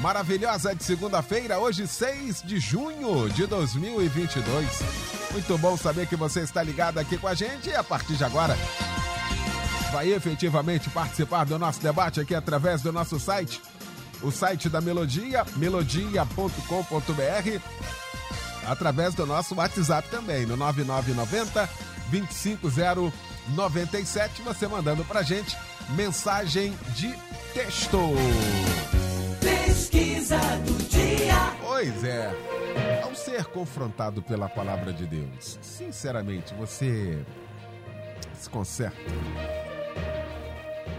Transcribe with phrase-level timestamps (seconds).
[0.00, 4.80] maravilhosa de segunda-feira, hoje 6 de junho de 2022.
[5.32, 8.24] Muito bom saber que você está ligado aqui com a gente e a partir de
[8.24, 8.56] agora
[9.92, 13.60] vai efetivamente participar do nosso debate aqui através do nosso site,
[14.22, 17.60] o site da Melodia, melodia.com.br,
[18.66, 21.68] através do nosso WhatsApp também, no 9990
[22.10, 25.56] 25097, você mandando pra gente
[25.90, 27.14] mensagem de
[27.54, 27.98] texto.
[29.72, 30.36] Pesquisa
[30.66, 31.56] do dia.
[31.62, 32.30] Pois é.
[33.02, 37.24] Ao ser confrontado pela palavra de Deus, sinceramente, você
[38.38, 38.98] se conserta?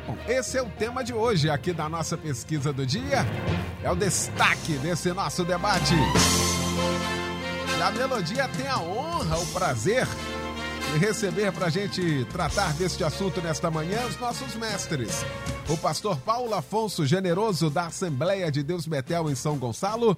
[0.07, 3.19] Bom, esse é o tema de hoje aqui da nossa pesquisa do dia.
[3.83, 5.93] É o destaque desse nosso debate.
[7.77, 10.07] E a Melodia tem a honra, o prazer
[10.97, 15.25] receber para a gente tratar deste assunto nesta manhã os nossos mestres.
[15.69, 20.17] O pastor Paulo Afonso Generoso, da Assembleia de Deus Betel em São Gonçalo.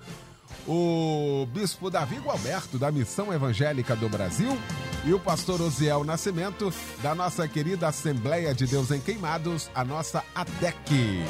[0.68, 4.58] O bispo Davi Gualberto, da Missão Evangélica do Brasil.
[5.06, 10.24] E o pastor Osiel Nascimento, da nossa querida Assembleia de Deus em Queimados, a nossa
[10.34, 11.24] ADEC.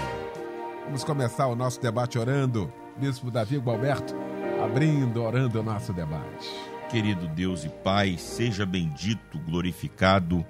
[0.86, 2.72] Vamos começar o nosso debate orando.
[2.98, 4.16] Bispo Davi Gualberto,
[4.64, 6.75] abrindo, orando o nosso debate.
[6.90, 10.46] Querido Deus e Pai, seja bendito, glorificado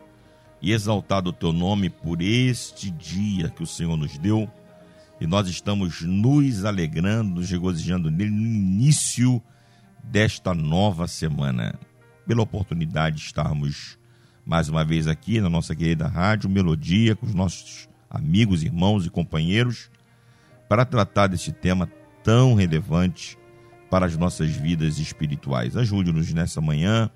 [0.61, 4.50] e exaltado o teu nome por este dia que o Senhor nos deu.
[5.19, 9.41] E nós estamos nos alegrando, nos regozijando nele no início
[10.03, 11.80] desta nova semana.
[12.28, 13.97] Pela oportunidade de estarmos
[14.45, 19.09] mais uma vez aqui na nossa querida rádio Melodia, com os nossos amigos, irmãos e
[19.09, 19.90] companheiros,
[20.68, 21.90] para tratar desse tema
[22.24, 23.38] tão relevante
[23.95, 25.78] para as nossas vidas espirituais.
[25.78, 27.09] Ajude-nos nessa manhã,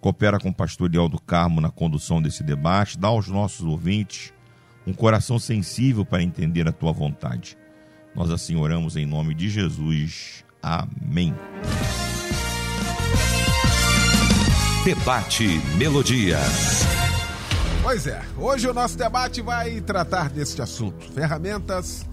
[0.00, 4.32] coopera com o pastor do Carmo na condução desse debate, dá aos nossos ouvintes
[4.84, 7.56] um coração sensível para entender a tua vontade.
[8.16, 10.44] Nós assim oramos em nome de Jesus.
[10.60, 11.32] Amém.
[14.84, 15.46] Debate
[15.78, 16.38] Melodia.
[17.80, 22.04] Pois é, hoje o nosso debate vai tratar deste assunto: ferramentas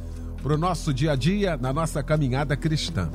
[0.44, 3.09] para o nosso dia a dia na nossa caminhada cristã.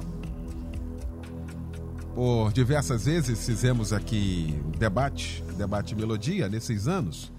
[2.15, 7.33] Por diversas vezes fizemos aqui debate, debate melodia nesses anos,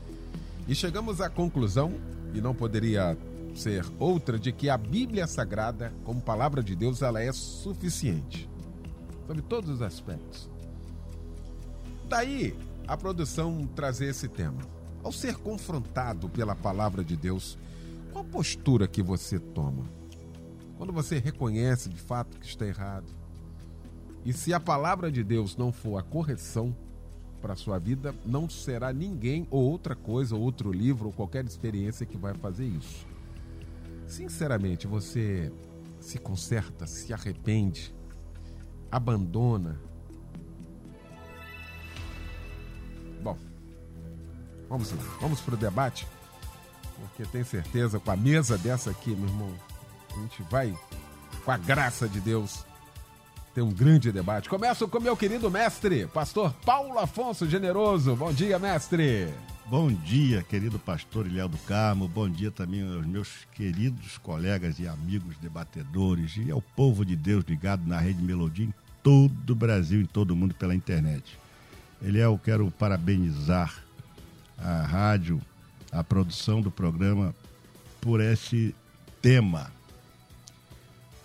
[0.68, 1.94] e chegamos à conclusão,
[2.34, 3.18] e não poderia
[3.56, 8.50] ser outra, de que a Bíblia Sagrada, como palavra de Deus, ela é suficiente
[9.26, 10.50] sobre todos os aspectos.
[12.10, 12.54] Daí
[12.86, 14.60] a produção trazer esse tema.
[15.02, 17.58] Ao ser confrontado pela palavra de Deus,
[18.12, 19.86] qual a postura que você toma?
[20.78, 23.06] Quando você reconhece de fato que está errado,
[24.26, 26.76] e se a palavra de Deus não for a correção
[27.40, 31.46] para a sua vida, não será ninguém ou outra coisa, ou outro livro, ou qualquer
[31.46, 33.06] experiência que vai fazer isso.
[34.08, 35.52] Sinceramente, você
[36.00, 37.94] se conserta, se arrepende,
[38.92, 39.80] abandona.
[43.22, 43.38] Bom,
[44.68, 44.92] vamos
[45.22, 46.08] vamos para o debate,
[47.00, 49.54] porque tenho certeza, com a mesa dessa aqui, meu irmão,
[50.16, 50.76] a gente vai,
[51.44, 52.66] com a graça de Deus,
[53.56, 54.50] ter um grande debate.
[54.50, 58.14] Começo com meu querido mestre, pastor Paulo Afonso Generoso.
[58.14, 59.30] Bom dia, mestre.
[59.68, 62.06] Bom dia, querido pastor Ilhéu do Carmo.
[62.06, 67.46] Bom dia também aos meus queridos colegas e amigos debatedores e ao povo de Deus
[67.48, 71.40] ligado na Rede Melodia em todo o Brasil, em todo o mundo pela internet.
[72.02, 73.74] Eliel, quero parabenizar
[74.58, 75.42] a rádio,
[75.94, 77.34] a produção do programa
[78.02, 78.76] por esse
[79.22, 79.72] tema.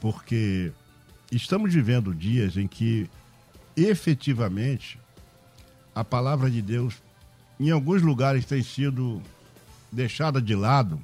[0.00, 0.72] Porque
[1.30, 3.08] estamos vivendo dias em que
[3.76, 4.98] efetivamente
[5.94, 7.02] a palavra de Deus
[7.58, 9.22] em alguns lugares tem sido
[9.92, 11.02] deixada de lado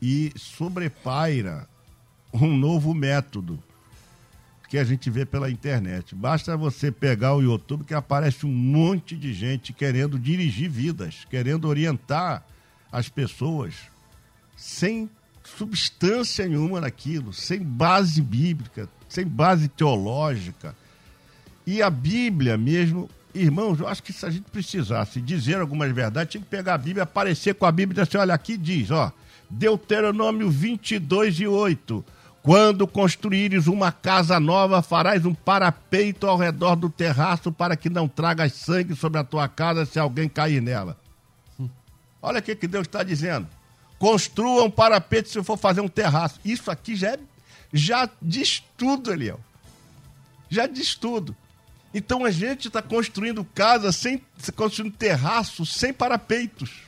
[0.00, 1.68] e sobrepaira
[2.32, 3.62] um novo método
[4.68, 6.14] que a gente vê pela internet.
[6.14, 11.68] Basta você pegar o YouTube que aparece um monte de gente querendo dirigir vidas, querendo
[11.68, 12.42] orientar
[12.90, 13.74] as pessoas
[14.56, 15.10] sem
[15.44, 20.74] substância nenhuma naquilo, sem base bíblica, sem base teológica.
[21.66, 26.32] E a Bíblia mesmo, irmãos, eu acho que se a gente precisasse dizer algumas verdades,
[26.32, 28.90] tinha que pegar a Bíblia, aparecer com a Bíblia e dizer assim, olha, aqui diz,
[28.90, 29.12] ó,
[29.48, 32.04] Deuteronômio 22 e 8,
[32.42, 38.08] Quando construíres uma casa nova, farás um parapeito ao redor do terraço para que não
[38.08, 40.96] tragas sangue sobre a tua casa se alguém cair nela.
[42.20, 43.46] Olha o que, que Deus está dizendo.
[44.02, 46.40] Construa um parapeito se for fazer um terraço.
[46.44, 47.20] Isso aqui já, é,
[47.72, 49.38] já diz tudo, Eliel.
[50.50, 51.36] Já diz tudo.
[51.94, 54.20] Então a gente está construindo casa sem
[54.56, 56.82] construindo terraço sem parapeitos.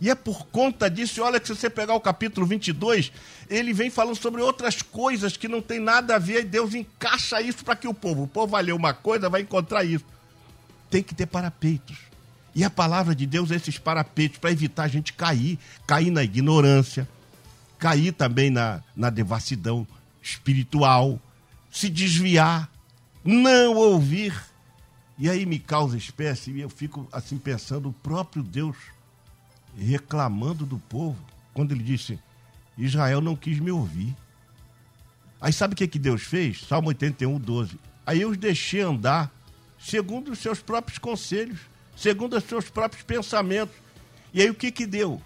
[0.00, 3.12] E é por conta disso, olha que se você pegar o capítulo 22,
[3.48, 7.40] ele vem falando sobre outras coisas que não tem nada a ver, e Deus encaixa
[7.40, 10.04] isso para que o povo, o povo vai ler uma coisa, vai encontrar isso.
[10.90, 12.09] Tem que ter parapeitos.
[12.54, 16.22] E a palavra de Deus é esses parapeitos para evitar a gente cair, cair na
[16.22, 17.08] ignorância,
[17.78, 19.86] cair também na, na devassidão
[20.22, 21.20] espiritual,
[21.70, 22.70] se desviar,
[23.24, 24.34] não ouvir.
[25.18, 28.76] E aí me causa espécie, e eu fico assim pensando, o próprio Deus
[29.78, 31.18] reclamando do povo,
[31.54, 32.18] quando ele disse:
[32.76, 34.14] Israel não quis me ouvir.
[35.40, 36.62] Aí sabe o que, que Deus fez?
[36.66, 37.78] Salmo 81, 12.
[38.04, 39.30] Aí eu os deixei andar
[39.78, 41.58] segundo os seus próprios conselhos,
[42.00, 43.74] segundo os seus próprios pensamentos.
[44.32, 45.20] E aí o que, que deu?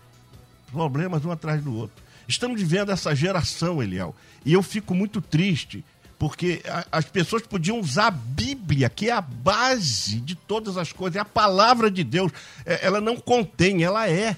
[0.73, 2.03] Problemas um atrás do outro.
[2.26, 4.15] Estamos vivendo essa geração, Eliel.
[4.44, 5.85] E eu fico muito triste,
[6.19, 11.17] porque as pessoas podiam usar a Bíblia, que é a base de todas as coisas,
[11.17, 12.32] é a palavra de Deus.
[12.67, 14.37] É, ela não contém, ela é.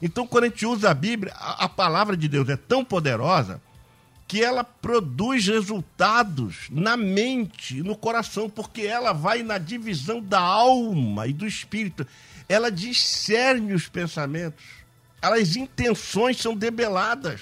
[0.00, 3.60] Então, quando a gente usa a Bíblia, a, a palavra de Deus é tão poderosa
[4.28, 11.26] que ela produz resultados na mente, no coração, porque ela vai na divisão da alma
[11.26, 12.06] e do espírito.
[12.46, 14.62] Ela discerne os pensamentos.
[15.22, 17.40] As intenções são debeladas.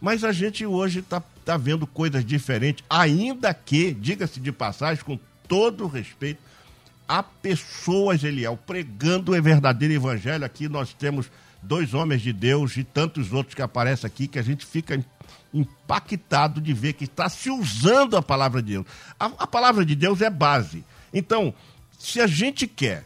[0.00, 5.18] Mas a gente hoje está tá vendo coisas diferentes, ainda que, diga-se de passagem, com
[5.48, 6.40] todo respeito,
[7.08, 10.44] há pessoas, Eliel, pregando o verdadeiro evangelho.
[10.44, 11.28] Aqui nós temos
[11.60, 14.94] dois homens de Deus e tantos outros que aparecem aqui que a gente fica
[15.52, 18.86] impactado de ver que está se usando a palavra de Deus.
[19.18, 20.84] A, a, palavra de Deus é base.
[21.12, 21.54] Então,
[21.98, 23.04] se a gente quer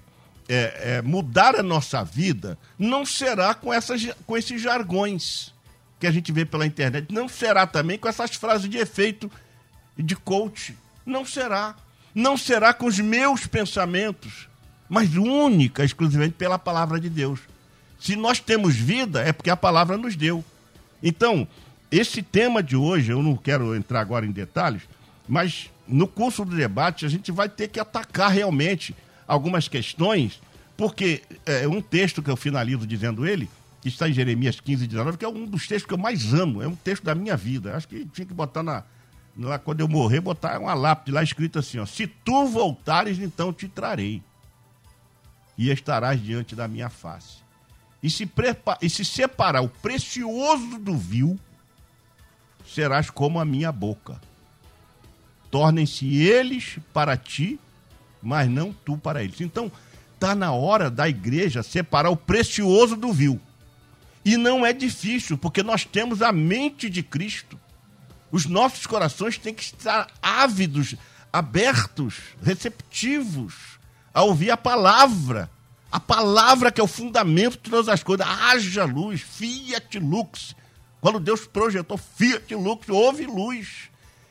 [0.49, 5.53] é, é, mudar a nossa vida, não será com, essas, com esses jargões
[5.99, 9.31] que a gente vê pela internet, não será também com essas frases de efeito
[9.97, 10.77] de coach.
[11.07, 11.77] Não será.
[12.15, 14.49] Não será com os meus pensamentos,
[14.89, 17.41] mas única, exclusivamente pela palavra de Deus.
[17.99, 20.45] Se nós temos vida, é porque a palavra nos deu.
[21.03, 21.47] Então,
[21.93, 24.83] esse tema de hoje, eu não quero entrar agora em detalhes,
[25.29, 28.97] mas no curso do debate a gente vai ter que atacar realmente
[29.29, 30.41] algumas questões,
[30.77, 33.49] porque é um texto que eu finalizo dizendo ele,
[33.81, 36.63] que está em Jeremias 15, 19, que é um dos textos que eu mais amo,
[36.63, 37.77] é um texto da minha vida.
[37.77, 38.83] Acho que tinha que botar na.
[39.37, 43.53] Lá, quando eu morrer, botar uma lápide lá escrito assim: ó, Se tu voltares, então
[43.53, 44.23] te trarei,
[45.57, 47.43] e estarás diante da minha face
[48.03, 48.29] e se,
[48.81, 51.39] e se separar o precioso do vil,
[52.75, 54.21] serás como a minha boca.
[55.51, 57.59] Tornem-se eles para ti,
[58.23, 59.41] mas não tu para eles.
[59.41, 59.71] Então,
[60.15, 63.41] está na hora da igreja separar o precioso do vil.
[64.25, 67.59] E não é difícil, porque nós temos a mente de Cristo.
[68.31, 70.95] Os nossos corações têm que estar ávidos,
[71.33, 73.55] abertos, receptivos
[74.15, 75.51] a ouvir a palavra
[75.93, 78.27] a palavra que é o fundamento de todas as coisas.
[78.27, 80.57] Haja luz, fiat lux.
[81.03, 83.91] Quando Deus projetou fiat lux, houve luz.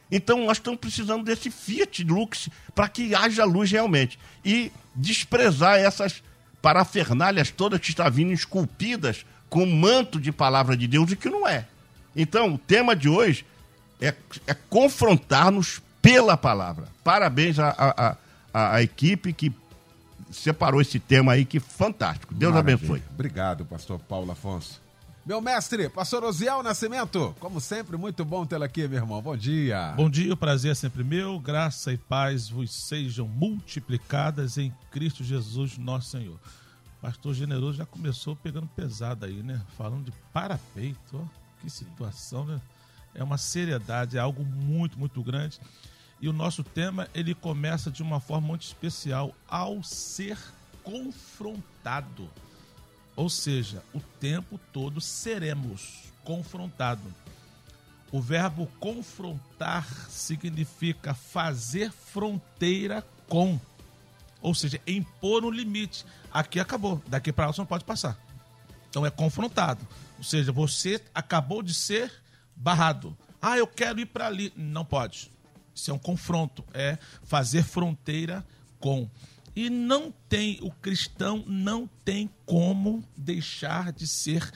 [0.10, 4.18] Então nós estamos precisando desse fiat lux para que haja luz realmente.
[4.44, 6.24] E desprezar essas
[6.62, 11.46] parafernálias todas que estão vindo esculpidas com manto de palavra de Deus e que não
[11.46, 11.68] é.
[12.16, 13.46] Então, o tema de hoje
[14.00, 14.16] é,
[14.48, 16.88] é confrontar-nos pela palavra.
[17.04, 18.18] Parabéns à,
[18.54, 19.51] à, à equipe que
[20.32, 22.34] separou esse tema aí, que fantástico.
[22.34, 22.75] Deus Maravilha.
[22.78, 23.04] abençoe.
[23.13, 24.81] Obrigado, pastor Paulo Afonso.
[25.24, 29.22] Meu mestre, pastor Osiel Nascimento, como sempre, muito bom tê-lo aqui, meu irmão.
[29.22, 29.94] Bom dia.
[29.96, 31.40] Bom dia, o prazer é sempre meu.
[31.40, 36.40] Graça e paz vos sejam multiplicadas em Cristo Jesus, nosso Senhor.
[37.00, 39.62] Pastor Generoso já começou pegando pesado aí, né?
[39.78, 41.24] Falando de parapeito, ó.
[41.62, 42.60] Que situação, né?
[43.13, 45.60] É uma seriedade, é algo muito, muito grande.
[46.20, 50.40] E o nosso tema ele começa de uma forma muito especial ao ser
[50.84, 52.28] confrontado.
[53.15, 57.12] Ou seja, o tempo todo seremos confrontados.
[58.12, 63.60] O verbo confrontar significa fazer fronteira com.
[64.41, 66.06] Ou seja, impor um limite.
[66.32, 68.18] Aqui acabou, daqui para lá você não pode passar.
[68.89, 69.88] Então é confrontado.
[70.18, 72.12] Ou seja, você acabou de ser
[72.56, 73.18] barrado.
[73.41, 74.51] Ah, eu quero ir para ali.
[74.56, 75.32] Não pode.
[75.74, 78.46] Isso é um confronto, é fazer fronteira
[78.80, 79.10] com.
[79.55, 84.50] E não tem, o cristão não tem como deixar de ser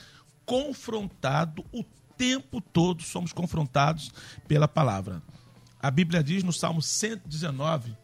[0.44, 1.84] confrontado o
[2.16, 4.12] tempo todo somos confrontados
[4.48, 5.22] pela palavra.
[5.80, 7.96] A Bíblia diz no Salmo 119,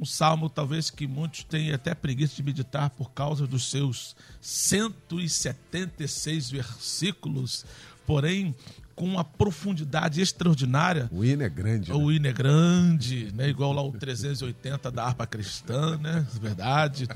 [0.00, 6.50] um salmo talvez que muitos tenham até preguiça de meditar por causa dos seus 176
[6.50, 7.66] versículos,
[8.06, 8.54] porém
[8.98, 11.08] com uma profundidade extraordinária.
[11.12, 11.92] O hino é grande.
[11.92, 12.14] O né?
[12.16, 13.48] hino é grande, né?
[13.48, 16.26] igual lá o 380 da harpa cristã, né?
[16.40, 17.06] Verdade.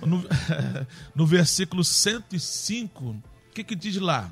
[0.00, 0.24] No,
[1.12, 4.30] no versículo 105, o que, que diz lá?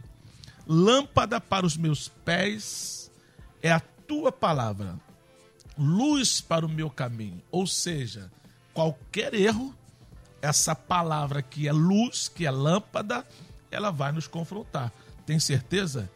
[0.68, 3.10] Lâmpada para os meus pés
[3.60, 5.00] é a tua palavra,
[5.76, 7.42] luz para o meu caminho.
[7.50, 8.30] Ou seja,
[8.72, 9.74] qualquer erro,
[10.40, 13.26] essa palavra que é luz, que é lâmpada,
[13.68, 14.92] ela vai nos confrontar.
[15.26, 16.08] Tem certeza?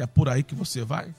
[0.00, 1.14] Que é por aí que você vai?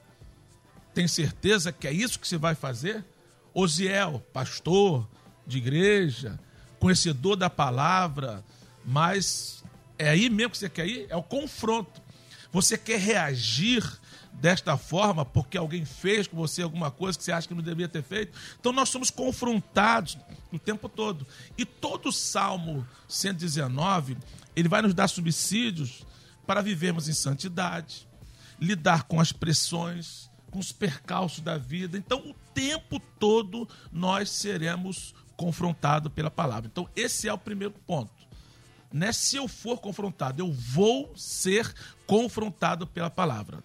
[0.92, 3.06] Tem certeza que é isso que você vai fazer?
[3.54, 5.08] Osiel, pastor
[5.46, 6.40] de igreja,
[6.80, 8.44] conhecedor da palavra,
[8.84, 9.64] mas
[10.00, 11.06] é aí mesmo que você quer ir?
[11.10, 12.02] É o confronto.
[12.52, 13.84] Você quer reagir
[14.34, 17.88] desta forma porque alguém fez com você alguma coisa que você acha que não deveria
[17.88, 18.36] ter feito?
[18.60, 20.18] Então nós somos confrontados
[20.52, 21.28] o tempo todo.
[21.56, 24.18] E todo o Salmo 119,
[24.56, 26.04] ele vai nos dar subsídios
[26.48, 28.10] para vivermos em santidade,
[28.62, 31.98] lidar com as pressões, com os percalços da vida.
[31.98, 36.70] Então, o tempo todo nós seremos confrontados pela palavra.
[36.72, 38.12] Então, esse é o primeiro ponto.
[38.94, 39.12] Né?
[39.12, 41.74] Se eu for confrontado, eu vou ser
[42.06, 43.64] confrontado pela palavra.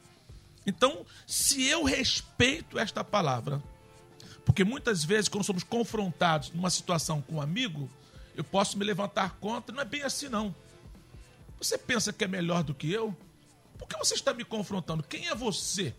[0.66, 3.62] Então, se eu respeito esta palavra,
[4.44, 7.90] porque muitas vezes, quando somos confrontados numa situação com um amigo,
[8.34, 10.54] eu posso me levantar contra, não é bem assim não.
[11.58, 13.16] Você pensa que é melhor do que eu?
[13.78, 15.02] Por que você está me confrontando?
[15.02, 15.94] Quem é você?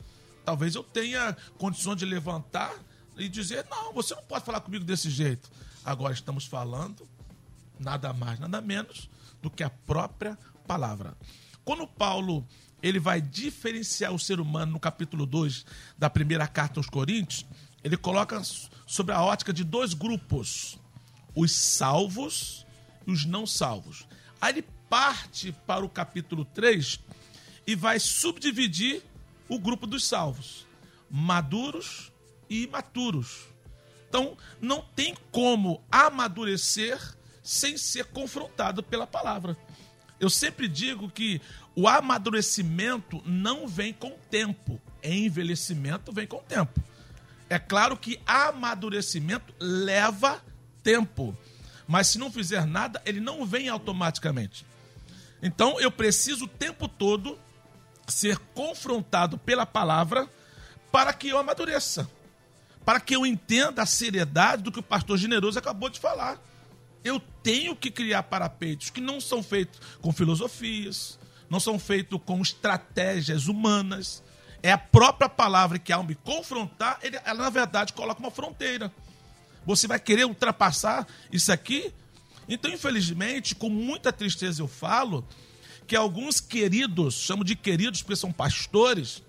[0.45, 2.73] Talvez eu tenha condições de levantar
[3.17, 5.49] e dizer: não, você não pode falar comigo desse jeito.
[5.83, 7.07] Agora estamos falando
[7.79, 9.09] nada mais, nada menos
[9.41, 11.15] do que a própria palavra.
[11.63, 12.45] Quando Paulo
[12.81, 15.65] ele vai diferenciar o ser humano no capítulo 2
[15.97, 17.45] da primeira carta aos Coríntios,
[17.83, 18.41] ele coloca
[18.85, 20.77] sobre a ótica de dois grupos:
[21.35, 22.65] os salvos
[23.05, 24.07] e os não salvos.
[24.39, 26.99] Aí ele parte para o capítulo 3
[27.67, 29.03] e vai subdividir
[29.49, 30.65] o grupo dos salvos,
[31.11, 32.11] maduros
[32.49, 33.45] e imaturos.
[34.07, 36.97] Então, não tem como amadurecer
[37.43, 39.57] sem ser confrontado pela palavra.
[40.19, 41.41] Eu sempre digo que
[41.75, 46.81] o amadurecimento não vem com o tempo, envelhecimento vem com o tempo.
[47.49, 50.43] É claro que amadurecimento leva
[50.81, 51.37] tempo,
[51.87, 54.65] mas se não fizer nada, ele não vem automaticamente.
[55.41, 57.37] Então eu preciso o tempo todo
[58.07, 60.29] ser confrontado pela palavra
[60.91, 62.09] para que eu amadureça,
[62.85, 66.41] para que eu entenda a seriedade do que o pastor generoso acabou de falar.
[67.03, 72.41] Eu tenho que criar parapeitos que não são feitos com filosofias, não são feitos com
[72.41, 74.23] estratégias humanas.
[74.63, 78.91] É a própria palavra que, ao me confrontar, ela na verdade coloca uma fronteira.
[79.65, 81.93] Você vai querer ultrapassar isso aqui?
[82.49, 85.27] Então, infelizmente, com muita tristeza eu falo
[85.87, 89.23] que alguns queridos, chamo de queridos porque são pastores,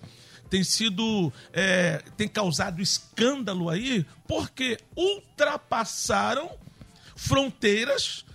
[0.49, 6.51] tem sido, é, tem causado escândalo aí, porque ultrapassaram
[7.15, 8.25] fronteiras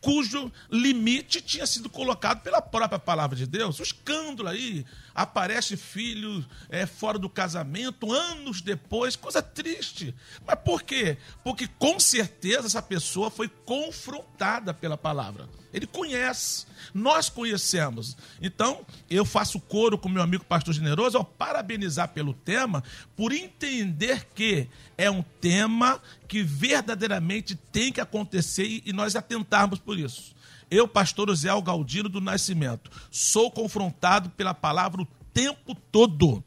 [0.00, 3.78] cujo limite tinha sido colocado pela própria palavra de Deus.
[3.78, 10.14] O escândalo aí, aparece filho é, fora do casamento, anos depois, coisa triste.
[10.46, 11.16] Mas por quê?
[11.44, 15.48] Porque com certeza essa pessoa foi confrontada pela palavra.
[15.72, 18.16] Ele conhece, nós conhecemos.
[18.42, 22.84] Então, eu faço coro com meu amigo pastor generoso ao parabenizar pelo tema,
[23.16, 29.98] por entender que é um tema que verdadeiramente tem que acontecer e nós atentarmos por
[29.98, 30.34] isso.
[30.72, 36.42] Eu, pastor José Galdino do Nascimento, sou confrontado pela palavra o tempo todo.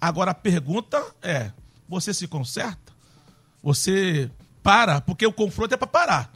[0.00, 1.50] Agora a pergunta é:
[1.88, 2.92] você se conserta?
[3.64, 4.30] Você
[4.62, 5.00] para?
[5.00, 6.32] Porque o confronto é para parar.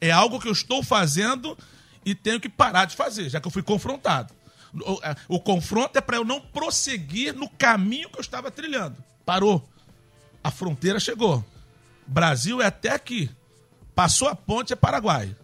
[0.00, 1.56] É algo que eu estou fazendo
[2.04, 4.34] e tenho que parar de fazer, já que eu fui confrontado.
[4.74, 8.96] O, é, o confronto é para eu não prosseguir no caminho que eu estava trilhando.
[9.24, 9.64] Parou.
[10.42, 11.44] A fronteira chegou.
[12.04, 13.30] Brasil é até aqui.
[13.94, 15.36] Passou a ponte é Paraguai.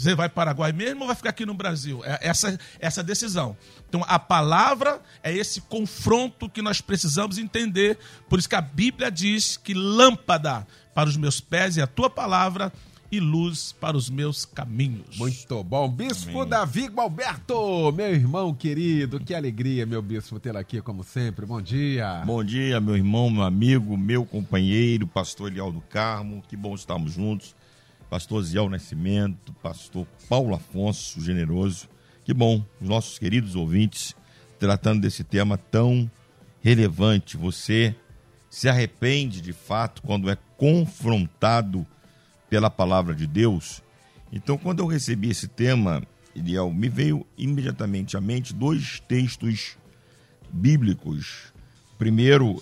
[0.00, 2.02] Você vai para Paraguai mesmo ou vai ficar aqui no Brasil?
[2.02, 3.54] É essa, essa decisão.
[3.86, 7.98] Então, a palavra é esse confronto que nós precisamos entender.
[8.26, 12.08] Por isso que a Bíblia diz que lâmpada para os meus pés é a tua
[12.08, 12.72] palavra
[13.12, 15.18] e luz para os meus caminhos.
[15.18, 15.86] Muito bom.
[15.86, 16.48] Bispo Amém.
[16.48, 21.44] Davi Gualberto, meu irmão querido, que alegria, meu bispo, tê-lo aqui como sempre.
[21.44, 22.22] Bom dia.
[22.24, 26.42] Bom dia, meu irmão, meu amigo, meu companheiro, pastor Elial do Carmo.
[26.48, 27.54] Que bom estarmos juntos.
[28.10, 31.88] Pastor Ziel Nascimento, pastor Paulo Afonso Generoso.
[32.24, 34.16] Que bom, os nossos queridos ouvintes
[34.58, 36.10] tratando desse tema tão
[36.60, 37.36] relevante.
[37.36, 37.94] Você
[38.50, 41.86] se arrepende de fato quando é confrontado
[42.50, 43.80] pela palavra de Deus?
[44.32, 46.02] Então, quando eu recebi esse tema,
[46.34, 49.76] Eliel, me veio imediatamente à mente dois textos
[50.52, 51.52] bíblicos.
[51.96, 52.60] Primeiro,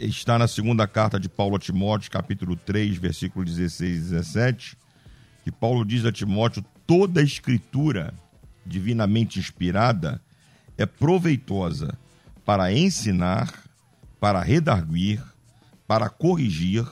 [0.00, 4.76] está na segunda carta de Paulo a Timóteo, capítulo 3, versículo 16 e 17,
[5.44, 8.14] que Paulo diz a Timóteo: toda a escritura
[8.64, 10.20] divinamente inspirada
[10.78, 11.98] é proveitosa
[12.44, 13.52] para ensinar,
[14.18, 15.22] para redarguir,
[15.86, 16.86] para corrigir,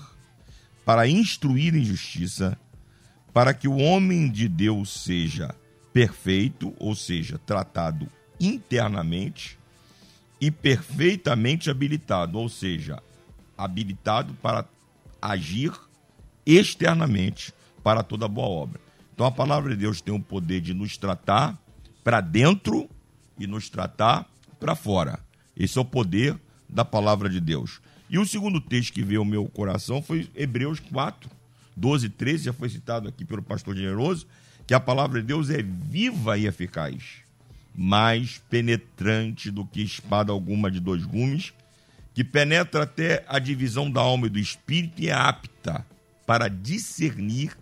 [0.84, 2.58] para instruir em justiça,
[3.32, 5.54] para que o homem de Deus seja
[5.92, 8.06] perfeito, ou seja, tratado
[8.38, 9.57] internamente
[10.40, 13.02] e perfeitamente habilitado, ou seja,
[13.56, 14.64] habilitado para
[15.20, 15.72] agir
[16.46, 17.52] externamente
[17.82, 18.80] para toda boa obra.
[19.14, 21.58] Então a palavra de Deus tem o poder de nos tratar
[22.04, 22.88] para dentro
[23.38, 24.26] e nos tratar
[24.60, 25.18] para fora.
[25.56, 27.80] Esse é o poder da palavra de Deus.
[28.08, 31.28] E o segundo texto que veio ao meu coração foi Hebreus 4,
[31.76, 34.26] 12 e 13, já foi citado aqui pelo pastor Generoso,
[34.66, 37.22] que a palavra de Deus é viva e eficaz,
[37.80, 41.52] mais penetrante do que espada alguma de dois gumes,
[42.12, 45.86] que penetra até a divisão da alma e do espírito e é apta
[46.26, 47.56] para discernir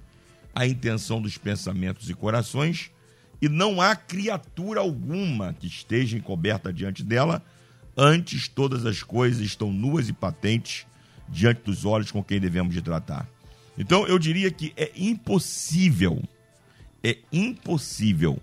[0.54, 2.90] a intenção dos pensamentos e corações,
[3.42, 7.44] e não há criatura alguma que esteja encoberta diante dela,
[7.94, 10.86] antes todas as coisas estão nuas e patentes
[11.28, 13.28] diante dos olhos com quem devemos de tratar.
[13.76, 16.22] Então eu diria que é impossível
[17.04, 18.40] é impossível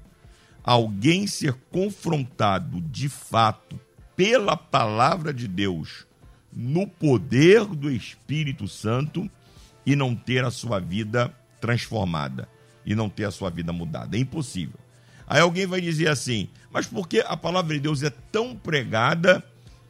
[0.64, 3.80] alguém ser confrontado de fato
[4.16, 6.06] pela palavra de Deus
[6.52, 9.30] no poder do Espírito Santo
[9.86, 12.48] e não ter a sua vida transformada
[12.86, 14.16] e não ter a sua vida mudada.
[14.16, 14.80] É impossível.
[15.28, 19.44] Aí alguém vai dizer assim: mas por que a palavra de Deus é tão pregada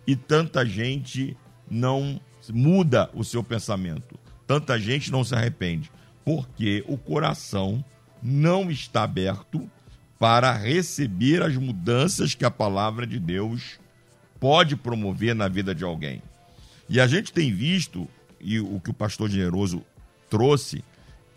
[0.08, 1.36] e tanta gente
[1.70, 4.20] não muda o seu pensamento?
[4.48, 5.92] Tanta gente não se arrepende?
[6.24, 7.84] Porque o coração
[8.22, 9.70] não está aberto
[10.24, 13.78] para receber as mudanças que a palavra de Deus
[14.40, 16.24] pode promover na vida de alguém.
[16.88, 18.08] E a gente tem visto,
[18.40, 19.84] e o que o pastor Generoso
[20.30, 20.82] trouxe,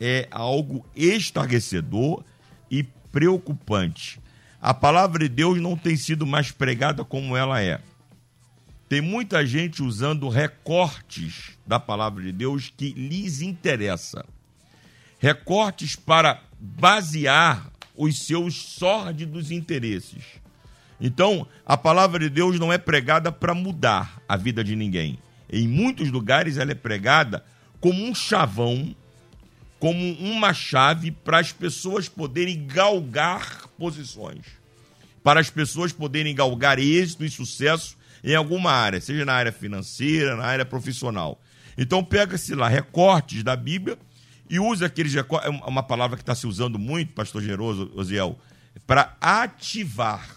[0.01, 2.23] é algo estarrecedor
[2.71, 4.21] e preocupante.
[4.63, 7.81] A palavra de Deus não tem sido mais pregada como ela é.
[8.89, 14.25] Tem muita gente usando recortes da palavra de Deus que lhes interessa.
[15.19, 20.23] Recortes para basear os seus sórdidos interesses.
[21.01, 25.19] Então, a palavra de Deus não é pregada para mudar a vida de ninguém.
[25.51, 27.45] Em muitos lugares ela é pregada
[27.81, 28.95] como um chavão,
[29.79, 34.47] como uma chave para as pessoas poderem galgar posições,
[35.23, 40.35] para as pessoas poderem galgar êxito e sucesso em alguma área, seja na área financeira,
[40.35, 41.41] na área profissional.
[41.77, 43.99] Então pega-se lá recortes da Bíblia
[44.49, 45.25] e usa aqueles é
[45.67, 48.39] uma palavra que está se usando muito, pastor Generoso, Osiel,
[48.87, 50.29] para ativar.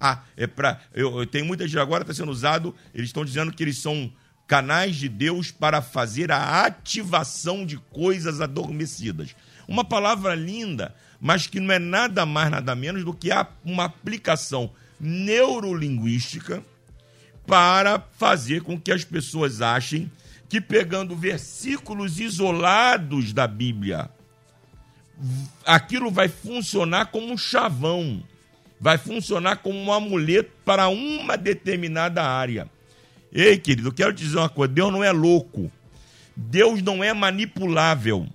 [0.00, 0.80] Ah, é para.
[0.92, 4.12] Eu, eu tenho muita gente agora está sendo usado, eles estão dizendo que eles são
[4.46, 9.34] canais de Deus para fazer a ativação de coisas adormecidas.
[9.68, 13.30] Uma palavra linda, mas que não é nada mais, nada menos do que
[13.64, 16.62] uma aplicação neurolinguística
[17.46, 20.10] para fazer com que as pessoas achem
[20.52, 24.10] que pegando versículos isolados da Bíblia,
[25.64, 28.22] aquilo vai funcionar como um chavão,
[28.78, 32.68] vai funcionar como um amuleto para uma determinada área.
[33.32, 35.72] Ei, querido, eu quero te dizer uma coisa: Deus não é louco,
[36.36, 38.28] Deus não é manipulável.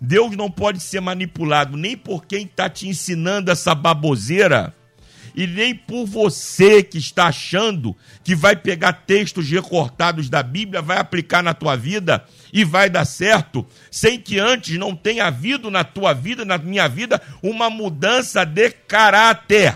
[0.00, 4.74] Deus não pode ser manipulado nem por quem está te ensinando essa baboseira
[5.34, 10.98] e nem por você que está achando que vai pegar textos recortados da Bíblia, vai
[10.98, 15.84] aplicar na tua vida e vai dar certo, sem que antes não tenha havido na
[15.84, 19.74] tua vida, na minha vida, uma mudança de caráter.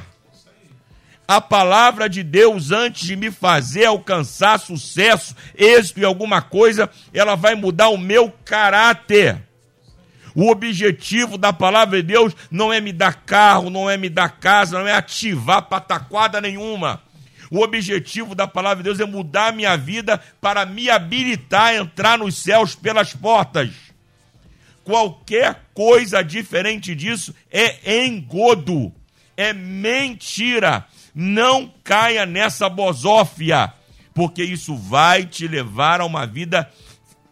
[1.27, 7.35] A palavra de Deus, antes de me fazer alcançar sucesso, êxito em alguma coisa, ela
[7.35, 9.43] vai mudar o meu caráter.
[10.35, 14.41] O objetivo da palavra de Deus não é me dar carro, não é me dar
[14.41, 17.01] casa, não é ativar pataquada nenhuma.
[17.51, 21.77] O objetivo da palavra de Deus é mudar a minha vida para me habilitar a
[21.77, 23.71] entrar nos céus pelas portas.
[24.83, 28.93] Qualquer coisa diferente disso é engodo,
[29.37, 30.85] é mentira.
[31.15, 33.73] Não caia nessa bosófia,
[34.13, 36.69] porque isso vai te levar a uma vida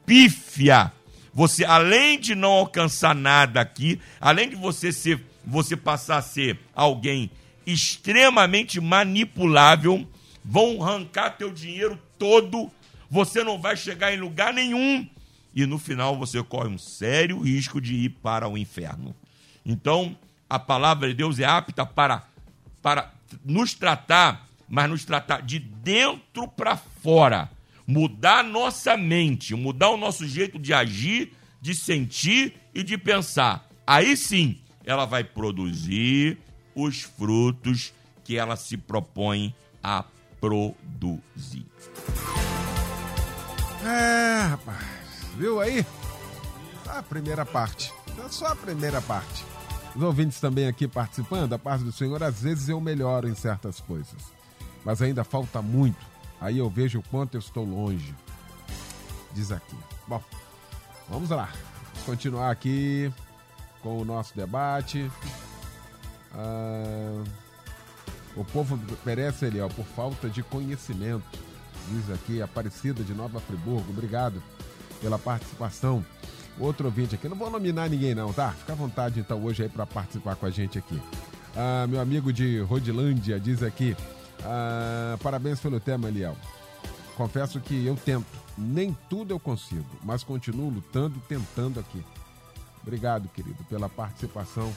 [0.07, 0.93] pífia
[1.33, 6.59] você, além de não alcançar nada aqui, além de você ser, você passar a ser
[6.75, 7.31] alguém
[7.67, 10.07] extremamente manipulável,
[10.45, 12.71] vão arrancar teu dinheiro todo,
[13.11, 15.07] você não vai chegar em lugar nenhum
[15.55, 19.15] e no final você corre um sério risco de ir para o inferno.
[19.65, 20.17] Então,
[20.49, 22.25] a palavra de Deus é apta para,
[22.81, 23.13] para
[23.45, 27.51] nos tratar, mas nos tratar de dentro para fora.
[27.87, 33.69] Mudar nossa mente, mudar o nosso jeito de agir, de sentir e de pensar.
[33.87, 36.39] Aí sim, ela vai produzir
[36.75, 37.93] os frutos
[38.25, 40.05] que ela se propõe a
[40.41, 41.67] produzir.
[43.85, 44.87] É, rapaz.
[45.37, 45.85] Viu aí?
[46.87, 47.93] A primeira parte.
[48.31, 49.45] Só a primeira parte.
[49.95, 53.81] Os ouvintes também aqui participando, a parte do Senhor, às vezes eu melhoro em certas
[53.81, 54.33] coisas.
[54.85, 56.12] Mas ainda falta muito.
[56.43, 58.13] Aí eu vejo o quanto eu estou longe.
[59.33, 59.77] Diz aqui.
[60.09, 60.21] Bom,
[61.09, 61.49] vamos lá.
[61.93, 63.13] Vamos continuar aqui
[63.81, 65.09] com o nosso debate.
[66.35, 67.23] Ah,
[68.37, 71.39] o povo perece, Eliel, por falta de conhecimento.
[71.89, 73.91] Diz aqui, Aparecida de Nova Friburgo.
[73.91, 74.43] Obrigado
[75.01, 76.05] pela participação.
[76.59, 78.51] Outro ouvinte aqui, não vou nominar ninguém não, tá?
[78.51, 81.01] Fica à vontade então hoje aí para participar com a gente aqui.
[81.57, 83.97] Ah, meu amigo de Rodilândia diz aqui,
[84.45, 86.37] ah, parabéns pelo tema, Eliel.
[87.17, 88.27] Confesso que eu tento,
[88.57, 92.05] nem tudo eu consigo, mas continuo lutando e tentando aqui.
[92.83, 94.73] Obrigado, querido, pela participação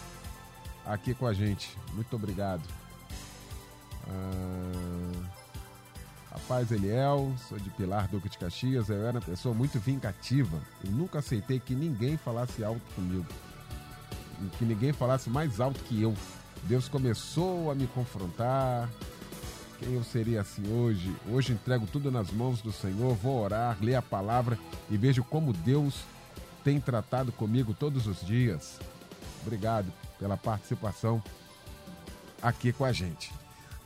[0.85, 1.77] aqui com a gente.
[1.93, 2.63] Muito obrigado.
[4.07, 5.45] Ah...
[6.35, 8.89] Rapaz, Eliel, sou de Pilar, Duque de Caxias.
[8.89, 10.59] Eu era uma pessoa muito vingativa.
[10.83, 13.25] Eu nunca aceitei que ninguém falasse alto comigo.
[14.57, 16.13] Que ninguém falasse mais alto que eu.
[16.63, 18.89] Deus começou a me confrontar.
[19.79, 21.13] Quem eu seria assim hoje?
[21.29, 24.57] Hoje entrego tudo nas mãos do Senhor, vou orar, ler a palavra
[24.89, 25.95] e vejo como Deus
[26.63, 28.79] tem tratado comigo todos os dias.
[29.41, 31.21] Obrigado pela participação
[32.41, 33.31] aqui com a gente.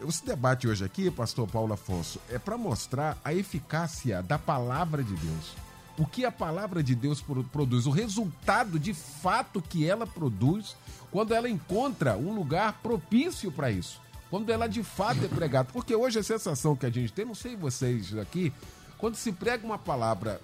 [0.08, 5.14] Esse debate hoje aqui, pastor Paulo Afonso, é para mostrar a eficácia da palavra de
[5.14, 5.56] Deus.
[5.98, 7.22] O que a palavra de Deus
[7.52, 10.78] produz, o resultado de fato que ela produz
[11.12, 14.00] quando ela encontra um lugar propício para isso.
[14.30, 15.70] Quando ela de fato é pregada.
[15.72, 18.54] Porque hoje a sensação que a gente tem, não sei vocês aqui,
[18.98, 20.40] quando se prega uma palavra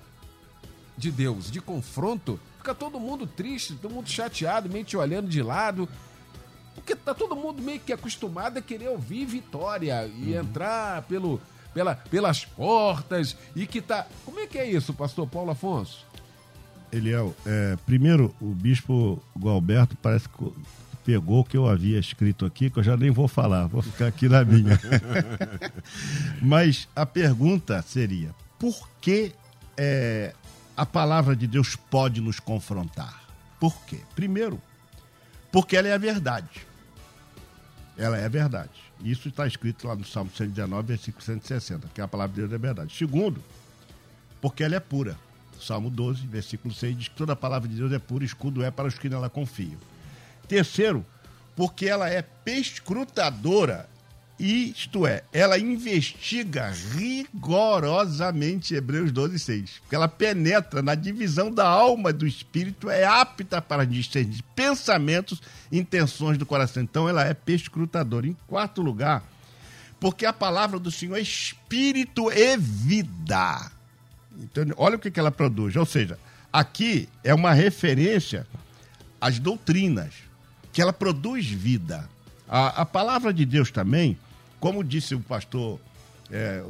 [0.97, 5.41] de Deus, de confronto, fica todo mundo triste, todo mundo chateado, meio te olhando de
[5.41, 5.87] lado.
[6.73, 10.39] Porque tá todo mundo meio que acostumado a querer ouvir vitória e uhum.
[10.39, 11.39] entrar pelo,
[11.73, 14.07] pela, pelas portas e que tá.
[14.25, 16.05] Como é que é isso, pastor Paulo Afonso?
[16.91, 20.53] Eliel, é, primeiro, o bispo Gualberto parece que
[21.05, 24.07] pegou o que eu havia escrito aqui, que eu já nem vou falar, vou ficar
[24.07, 24.79] aqui na minha.
[26.41, 29.31] Mas a pergunta seria: por que
[29.77, 30.33] é,
[30.75, 33.23] a palavra de Deus pode nos confrontar?
[33.59, 33.99] Por quê?
[34.15, 34.59] Primeiro,
[35.51, 36.65] porque ela é a verdade.
[37.97, 38.71] Ela é a verdade.
[39.01, 42.57] Isso está escrito lá no Salmo 119, versículo 160, que a palavra de Deus é
[42.57, 42.97] verdade.
[42.97, 43.41] Segundo,
[44.41, 45.17] porque ela é pura.
[45.61, 48.71] Salmo 12, versículo 6 diz que toda a palavra de Deus é pura, escudo é
[48.71, 49.77] para os que nela confiam.
[50.47, 51.05] Terceiro,
[51.55, 53.89] porque ela é perscrutadora
[54.37, 59.79] isto é, ela investiga rigorosamente Hebreus 12, 6.
[59.79, 66.37] Porque ela penetra na divisão da alma do espírito, é apta para discernir pensamentos intenções
[66.37, 66.83] do coração.
[66.83, 68.27] Então ela é perscrutadora.
[68.27, 69.23] Em quarto lugar,
[70.01, 73.71] porque a palavra do Senhor é espírito e vida.
[74.37, 75.77] Então, olha o que ela produz.
[75.77, 76.19] Ou seja,
[76.51, 78.45] aqui é uma referência
[79.21, 80.24] às doutrinas,
[80.75, 82.09] que ela produz vida.
[82.49, 84.17] A, a palavra de Deus também
[84.59, 85.79] como disse o pastor
[86.29, 86.61] é,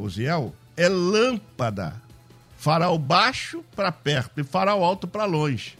[0.77, 1.95] é lâmpada.
[2.55, 5.75] Farol baixo para perto e farol alto para longe.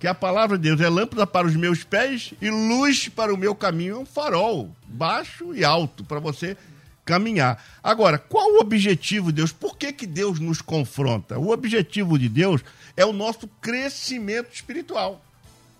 [0.00, 3.36] Que a palavra de Deus é lâmpada para os meus pés e luz para o
[3.36, 3.96] meu caminho.
[3.96, 6.56] É um farol baixo e alto para você
[7.04, 7.62] caminhar.
[7.84, 9.52] Agora, qual o objetivo de Deus?
[9.52, 11.38] Por que, que Deus nos confronta?
[11.38, 12.64] O objetivo de Deus
[12.96, 15.22] é o nosso crescimento espiritual.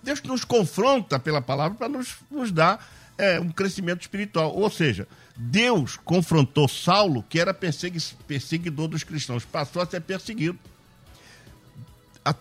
[0.02, 4.54] Deus nos confronta pela palavra para nos, nos dar é, um crescimento espiritual.
[4.54, 5.06] Ou seja,
[5.37, 10.58] Deus confrontou Saulo, que era perseguidor dos cristãos, passou a ser perseguido.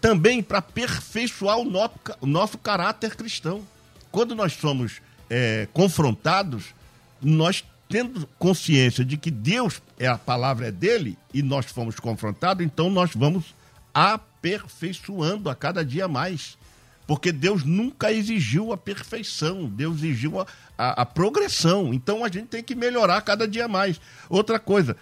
[0.02, 3.66] Também para aperfeiçoar o nosso, o nosso caráter cristão.
[4.12, 6.74] Quando nós somos é, confrontados,
[7.22, 12.66] nós tendo consciência de que Deus é a palavra é dele e nós fomos confrontados,
[12.66, 13.56] então nós vamos
[13.94, 16.58] aperfeiçoando a cada dia mais.
[17.08, 20.46] Porque Deus nunca exigiu a perfeição, Deus exigiu a,
[20.78, 21.94] a, a, progressão.
[21.94, 24.00] Então a gente tem que melhorar cada dia mais.
[24.30, 24.98] Outra coisa,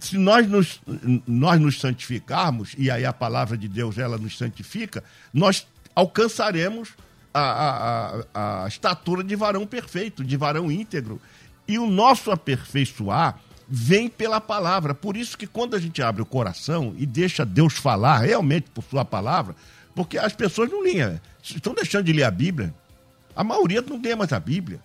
[0.00, 0.80] se nós nos,
[1.26, 6.94] nós nos santificarmos, e aí a palavra de Deus ela nos santifica, nós alcançaremos
[7.34, 11.20] a, a, a, a estatura de varão perfeito, de varão íntegro.
[11.68, 13.38] E o nosso aperfeiçoar
[13.68, 14.94] vem pela palavra.
[14.94, 18.84] Por isso que quando a gente abre o coração e deixa Deus falar realmente por
[18.84, 19.54] sua palavra,
[19.94, 22.74] porque as pessoas não liam, estão deixando de ler a Bíblia.
[23.34, 24.80] A maioria não lê mais a Bíblia.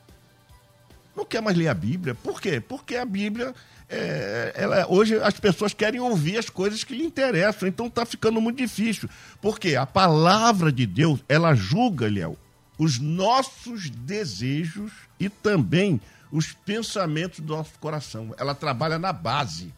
[1.16, 2.14] Não quer mais ler a Bíblia.
[2.14, 2.60] Por quê?
[2.60, 3.54] Porque a Bíblia,
[3.90, 8.40] é, ela, hoje as pessoas querem ouvir as coisas que lhe interessam, então está ficando
[8.40, 9.10] muito difícil.
[9.42, 12.38] Porque a palavra de Deus, ela julga, Léo,
[12.78, 16.00] os nossos desejos e também
[16.32, 18.36] os pensamentos do nosso coração.
[18.38, 19.74] Ela trabalha na base.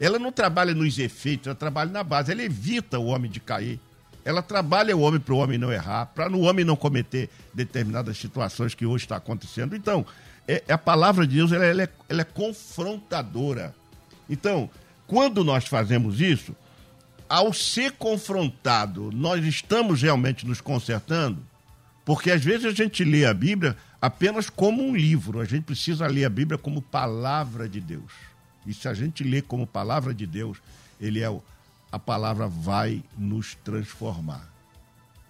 [0.00, 2.32] Ela não trabalha nos efeitos, ela trabalha na base.
[2.32, 3.78] Ela evita o homem de cair.
[4.24, 8.16] Ela trabalha o homem para o homem não errar, para o homem não cometer determinadas
[8.18, 9.74] situações que hoje está acontecendo.
[9.74, 10.06] Então,
[10.46, 13.74] é, a palavra de Deus ela, ela, é, ela é confrontadora.
[14.28, 14.70] Então,
[15.06, 16.54] quando nós fazemos isso,
[17.28, 21.42] ao ser confrontado, nós estamos realmente nos consertando,
[22.04, 26.06] porque às vezes a gente lê a Bíblia apenas como um livro, a gente precisa
[26.06, 28.12] ler a Bíblia como palavra de Deus.
[28.66, 30.58] E se a gente lê como palavra de Deus,
[31.00, 31.42] ele é o,
[31.92, 34.50] a palavra vai nos transformar.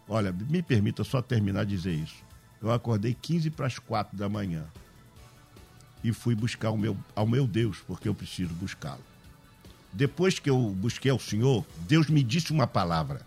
[0.09, 2.23] Olha, me permita só terminar de dizer isso.
[2.61, 4.65] Eu acordei 15 para as 4 da manhã
[6.05, 9.03] e fui buscar o meu, ao meu Deus, porque eu preciso buscá-lo.
[9.93, 13.21] Depois que eu busquei ao Senhor, Deus me disse uma palavra.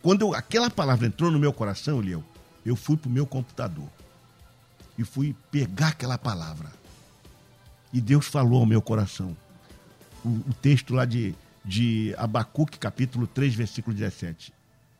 [0.00, 2.24] Quando eu, aquela palavra entrou no meu coração, Liel,
[2.64, 3.88] eu fui para o meu computador
[4.96, 6.72] e fui pegar aquela palavra.
[7.92, 9.36] E Deus falou ao meu coração.
[10.24, 11.34] O, o texto lá de
[11.64, 14.52] de Abacuque, capítulo 3, versículo 17.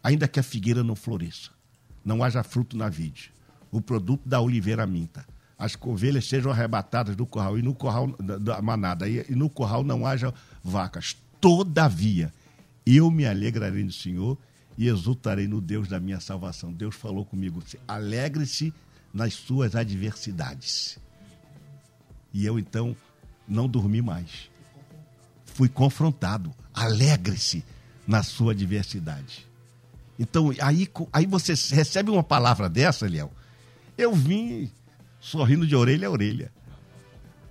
[0.03, 1.51] Ainda que a figueira não floresça,
[2.05, 3.33] não haja fruto na vide,
[3.71, 5.27] o produto da oliveira minta,
[5.59, 10.07] as ovelhas sejam arrebatadas do curral e no curral da manada e no curral não
[10.07, 11.17] haja vacas.
[11.41, 12.33] Todavia,
[12.87, 14.39] eu me alegrarei no Senhor
[14.77, 16.73] e exultarei no Deus da minha salvação.
[16.73, 18.73] Deus falou comigo: alegre-se
[19.13, 20.99] nas suas adversidades.
[22.33, 22.97] E eu então
[23.49, 24.49] não dormi mais
[25.59, 26.55] fui confrontado.
[26.73, 27.65] Alegre-se
[28.07, 29.45] na sua diversidade.
[30.17, 33.33] Então, aí, aí você recebe uma palavra dessa, Eliel.
[33.97, 34.71] Eu vim
[35.21, 36.53] sorrindo de orelha a orelha.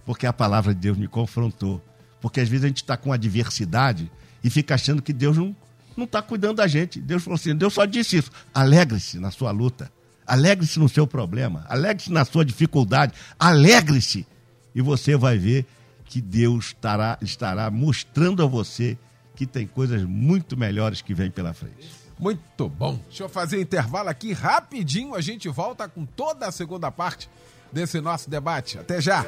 [0.06, 1.84] Porque a palavra de Deus me confrontou.
[2.22, 4.10] Porque às vezes a gente está com adversidade
[4.42, 5.54] e fica achando que Deus não
[5.98, 7.02] não está cuidando da gente.
[7.02, 8.32] Deus falou assim: Deus só disse isso.
[8.54, 9.92] Alegre-se na sua luta.
[10.26, 11.66] Alegre-se no seu problema.
[11.68, 13.14] Alegre-se na sua dificuldade.
[13.38, 14.26] Alegre-se.
[14.74, 15.66] E você vai ver
[16.08, 18.98] que Deus estará, estará mostrando a você
[19.36, 21.90] que tem coisas muito melhores que vêm pela frente.
[22.20, 23.00] Muito bom.
[23.08, 25.14] Deixa eu fazer um intervalo aqui rapidinho.
[25.14, 27.30] A gente volta com toda a segunda parte
[27.72, 28.80] desse nosso debate.
[28.80, 29.26] Até já.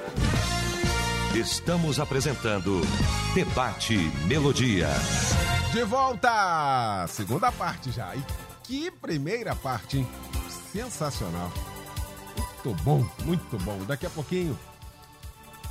[1.35, 2.81] Estamos apresentando
[3.35, 4.89] Debate Melodia.
[5.71, 7.05] De volta!
[7.07, 8.15] Segunda parte já.
[8.15, 8.23] E
[8.63, 10.07] que primeira parte, hein?
[10.71, 11.51] Sensacional.
[12.35, 13.77] Muito bom, muito bom.
[13.85, 14.57] Daqui a pouquinho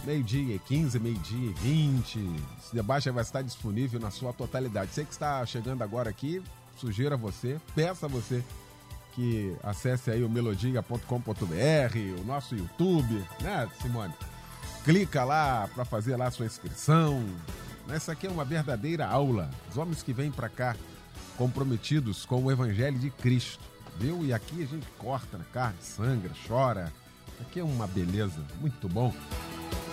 [0.08, 2.18] meio-dia e 15, meio-dia e 20.
[2.58, 4.90] Esse debate vai estar disponível na sua totalidade.
[4.90, 6.42] Você que está chegando agora aqui,
[6.78, 8.42] sugiro a você, peça a você
[9.12, 14.14] que acesse aí o melodia.com.br, o nosso YouTube, né, Simone?
[14.82, 17.22] Clica lá para fazer lá a sua inscrição.
[17.90, 19.50] Essa aqui é uma verdadeira aula.
[19.70, 20.74] Os homens que vêm para cá
[21.36, 23.62] comprometidos com o Evangelho de Cristo,
[23.98, 24.24] viu?
[24.24, 26.90] E aqui a gente corta na carne, sangra, chora.
[27.42, 29.12] Aqui é uma beleza, muito bom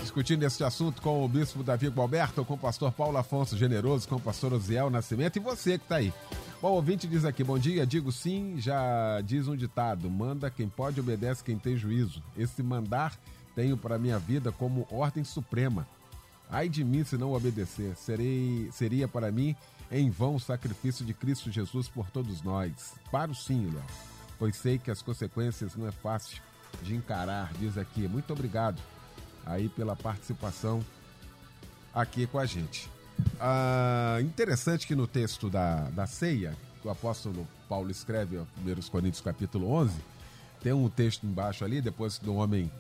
[0.06, 4.18] discutindo esse assunto com o bispo Davi Gualberto, com o pastor Paulo Afonso Generoso, com
[4.18, 6.14] o pastor Osiel Nascimento e você que está aí.
[6.62, 10.70] Bom, o ouvinte diz aqui, bom dia, digo sim, já diz um ditado, manda quem
[10.70, 12.22] pode, obedece quem tem juízo.
[12.38, 13.18] Esse mandar
[13.56, 15.88] tenho para minha vida como ordem suprema.
[16.52, 19.56] Ai de mim se não obedecer, serei, seria para mim
[19.92, 22.94] em vão o sacrifício de Cristo Jesus por todos nós.
[23.12, 23.84] Paro sim, Léo,
[24.38, 26.40] pois sei que as consequências não é fácil
[26.84, 28.08] de encarar, diz aqui.
[28.08, 28.80] Muito obrigado
[29.46, 30.84] aí pela participação
[31.94, 32.90] aqui com a gente.
[33.40, 38.46] Ah, interessante que no texto da, da ceia, que o apóstolo Paulo escreve, 1
[38.92, 39.94] Coríntios capítulo 11,
[40.62, 42.72] tem um texto embaixo ali, depois do homem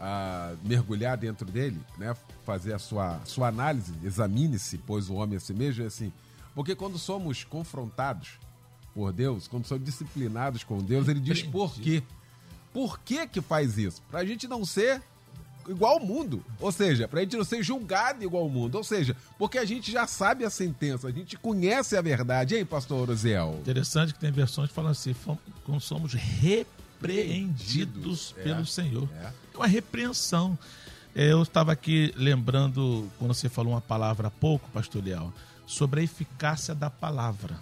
[0.00, 5.40] ah, mergulhar dentro dele, né, fazer a sua, sua análise, examine-se, pois o homem é
[5.40, 6.12] si mesmo, é assim.
[6.54, 8.38] Porque quando somos confrontados
[8.94, 12.02] por Deus, quando somos disciplinados com Deus, ele diz por quê.
[12.72, 14.02] Por que que faz isso?
[14.10, 15.02] Para a gente não ser
[15.68, 16.44] igual ao mundo.
[16.60, 18.76] Ou seja, para a gente não ser julgado igual ao mundo.
[18.76, 22.56] Ou seja, porque a gente já sabe a sentença, a gente conhece a verdade.
[22.56, 23.58] hein, pastor Osiel?
[23.60, 25.14] Interessante que tem versões que falam assim,
[25.64, 29.08] como somos repreendidos é, pelo Senhor.
[29.20, 29.30] É.
[29.54, 30.58] é uma repreensão.
[31.14, 35.32] É, eu estava aqui lembrando, quando você falou uma palavra há pouco, pastor Leal,
[35.66, 37.56] sobre a eficácia da palavra.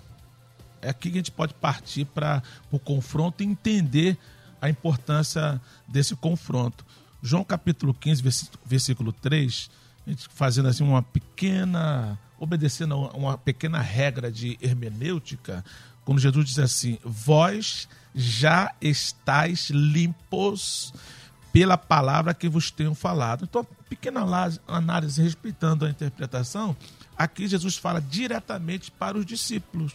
[0.81, 4.17] É aqui que a gente pode partir para o confronto e entender
[4.61, 6.85] a importância desse confronto.
[7.23, 8.21] João capítulo 15,
[8.67, 9.71] versículo 3,
[10.05, 15.65] a gente fazendo assim uma pequena, obedecendo a uma pequena regra de hermenêutica,
[16.05, 20.93] quando Jesus diz assim: Vós já estáis limpos
[21.53, 23.45] pela palavra que vos tenho falado.
[23.45, 24.23] Então, pequena
[24.67, 26.77] análise respeitando a interpretação,
[27.17, 29.93] aqui Jesus fala diretamente para os discípulos.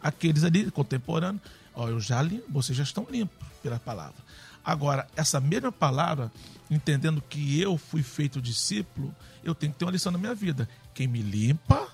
[0.00, 1.42] Aqueles ali contemporâneos,
[1.74, 4.23] ó, eu já limpo, vocês já estão limpos pela palavra.
[4.64, 6.32] Agora, essa mesma palavra,
[6.70, 10.68] entendendo que eu fui feito discípulo, eu tenho que ter uma lição na minha vida.
[10.94, 11.86] Quem me limpa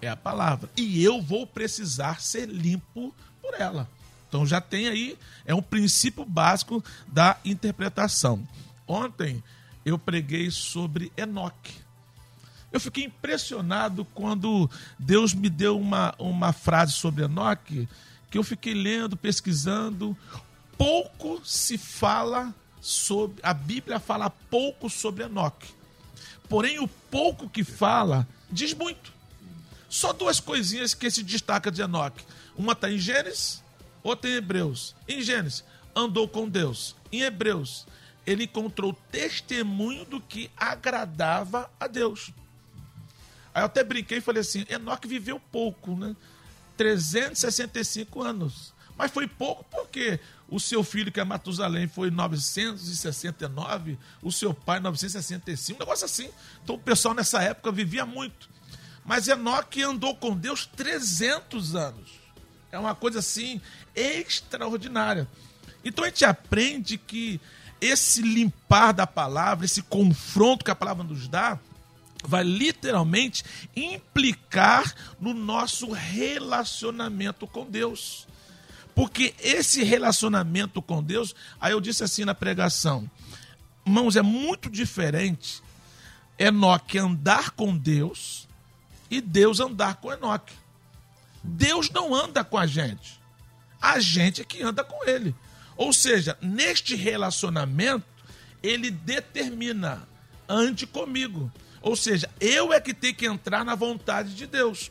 [0.00, 0.70] é a palavra.
[0.76, 3.88] E eu vou precisar ser limpo por ela.
[4.28, 8.46] Então já tem aí, é um princípio básico da interpretação.
[8.86, 9.42] Ontem
[9.84, 11.74] eu preguei sobre Enoque.
[12.70, 17.88] Eu fiquei impressionado quando Deus me deu uma, uma frase sobre Enoque,
[18.30, 20.16] que eu fiquei lendo, pesquisando.
[20.78, 23.40] Pouco se fala sobre.
[23.42, 25.68] A Bíblia fala pouco sobre Enoque.
[26.48, 29.12] Porém, o pouco que fala diz muito.
[29.88, 32.24] Só duas coisinhas que se destaca de Enoque.
[32.56, 33.62] Uma está em Gênesis,
[34.02, 34.94] outra em Hebreus.
[35.06, 35.64] Em Gênesis,
[35.94, 36.94] andou com Deus.
[37.10, 37.86] Em Hebreus,
[38.26, 42.30] ele encontrou testemunho do que agradava a Deus.
[43.54, 46.14] Aí eu até brinquei e falei assim: Enoque viveu pouco, né?
[46.76, 48.72] 365 anos.
[48.96, 54.80] Mas foi pouco porque o seu filho, que é Matusalém, foi 969, o seu pai
[54.80, 56.30] 965, um negócio assim.
[56.64, 58.48] Então o pessoal nessa época vivia muito.
[59.04, 62.10] Mas Enoque andou com Deus 300 anos.
[62.70, 63.60] É uma coisa assim
[63.94, 65.28] extraordinária.
[65.84, 67.40] Então a gente aprende que
[67.80, 71.58] esse limpar da palavra, esse confronto que a palavra nos dá,
[72.24, 78.27] vai literalmente implicar no nosso relacionamento com Deus.
[78.98, 83.08] Porque esse relacionamento com Deus, aí eu disse assim na pregação,
[83.86, 85.62] irmãos, é muito diferente
[86.36, 88.48] Enoque andar com Deus
[89.08, 90.52] e Deus andar com Enoque.
[91.44, 93.20] Deus não anda com a gente.
[93.80, 95.32] A gente é que anda com ele.
[95.76, 98.04] Ou seja, neste relacionamento,
[98.64, 100.08] ele determina,
[100.48, 101.52] ande comigo.
[101.80, 104.90] Ou seja, eu é que tenho que entrar na vontade de Deus.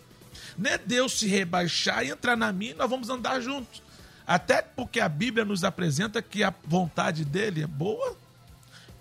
[0.57, 3.85] Não é Deus se rebaixar e entrar na e nós vamos andar juntos.
[4.27, 8.17] Até porque a Bíblia nos apresenta que a vontade dele é boa,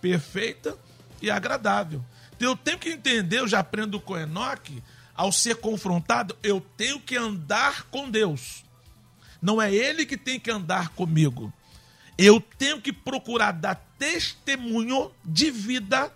[0.01, 0.79] perfeita
[1.21, 2.05] e agradável.
[2.37, 4.81] Então eu tenho que entender, eu já aprendo com Enoque,
[5.17, 8.63] ao ser confrontado, eu tenho que andar com Deus.
[9.43, 11.53] Não é Ele que tem que andar comigo.
[12.17, 16.13] Eu tenho que procurar dar testemunho de vida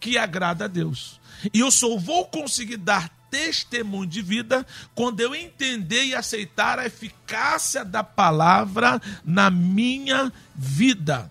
[0.00, 1.20] que agrada a Deus.
[1.52, 6.86] E eu só vou conseguir dar testemunho de vida quando eu entender e aceitar a
[6.86, 11.28] eficácia da palavra na minha vida.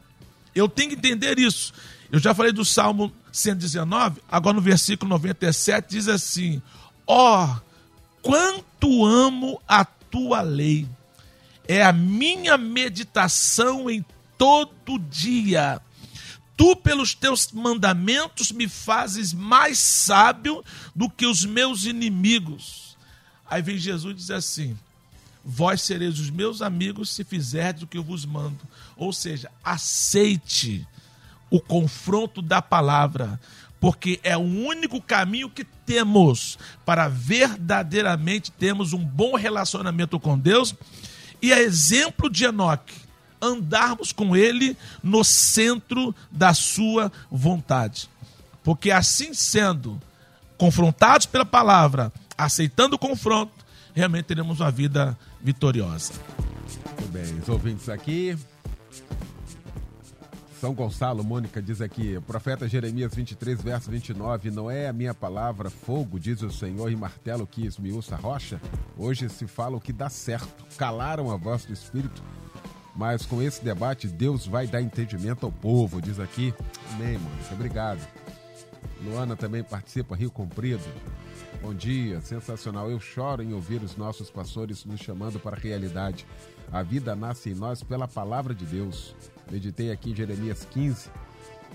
[0.53, 1.73] Eu tenho que entender isso.
[2.11, 6.61] Eu já falei do Salmo 119, agora no versículo 97 diz assim:
[7.07, 7.61] Ó, oh,
[8.21, 10.85] quanto amo a tua lei.
[11.65, 14.03] É a minha meditação em
[14.37, 15.81] todo dia.
[16.55, 20.63] Tu, pelos teus mandamentos, me fazes mais sábio
[20.95, 22.95] do que os meus inimigos.
[23.49, 24.77] Aí vem Jesus e diz assim:
[25.43, 28.59] Vós sereis os meus amigos se fizerdes o que eu vos mando.
[28.95, 30.87] Ou seja, aceite
[31.49, 33.39] o confronto da palavra
[33.83, 40.73] porque é o único caminho que temos para verdadeiramente termos um bom relacionamento com Deus
[41.41, 42.95] e é exemplo de Enoque,
[43.43, 48.09] andarmos com ele no centro da sua vontade.
[48.63, 50.01] Porque assim sendo,
[50.57, 53.53] confrontados pela palavra, aceitando o confronto,
[53.93, 56.13] realmente teremos uma vida vitoriosa.
[56.97, 58.37] Muito bem, os ouvintes aqui,
[60.63, 65.69] são Gonçalo, Mônica diz aqui, profeta Jeremias 23, verso 29, não é a minha palavra
[65.69, 68.61] fogo, diz o Senhor, e martelo que esmiuça a rocha?
[68.97, 72.23] Hoje se fala o que dá certo, calaram a voz do Espírito,
[72.95, 76.53] mas com esse debate Deus vai dar entendimento ao povo, diz aqui.
[76.93, 78.07] Amém, Mônica, obrigado.
[79.03, 80.83] Luana também participa, Rio Comprido.
[81.61, 82.89] Bom dia, sensacional.
[82.89, 86.25] Eu choro em ouvir os nossos pastores nos chamando para a realidade.
[86.71, 89.15] A vida nasce em nós pela palavra de Deus.
[89.51, 91.09] Meditei aqui em Jeremias 15,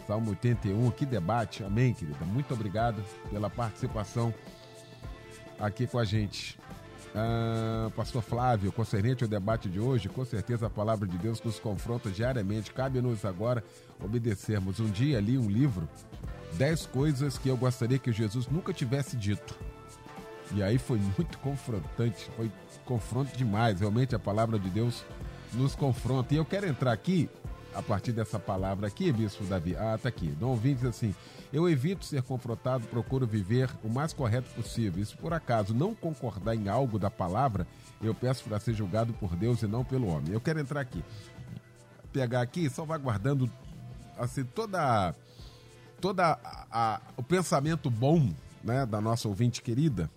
[0.07, 0.91] Salmo 81.
[0.91, 1.65] Que debate.
[1.65, 2.25] Amém, querida.
[2.25, 4.33] Muito obrigado pela participação
[5.59, 6.59] aqui com a gente.
[7.15, 11.59] Ah, Pastor Flávio, concernente ao debate de hoje, com certeza a palavra de Deus nos
[11.59, 12.73] confronta diariamente.
[12.73, 13.65] Cabe-nos agora
[14.03, 14.81] obedecermos.
[14.81, 15.89] Um dia li um livro,
[16.55, 19.55] 10 coisas que eu gostaria que Jesus nunca tivesse dito.
[20.55, 22.51] E aí foi muito confrontante, foi
[22.85, 23.81] confronto demais.
[23.81, 25.05] Realmente a palavra de Deus
[25.53, 26.35] nos confronta.
[26.35, 27.29] E eu quero entrar aqui,
[27.75, 29.77] a partir dessa palavra aqui, Bispo Davi.
[29.77, 30.29] Ah, tá aqui.
[30.29, 31.15] Dom ouvinte assim:
[31.53, 35.03] Eu evito ser confrontado, procuro viver o mais correto possível.
[35.03, 37.67] E se por acaso não concordar em algo da palavra,
[38.03, 40.33] eu peço para ser julgado por Deus e não pelo homem.
[40.33, 41.03] Eu quero entrar aqui.
[42.13, 43.51] Pegar aqui, só vai guardando
[44.19, 45.15] assim, toda,
[46.01, 48.31] toda a, a, o pensamento bom
[48.63, 50.11] né, da nossa ouvinte querida.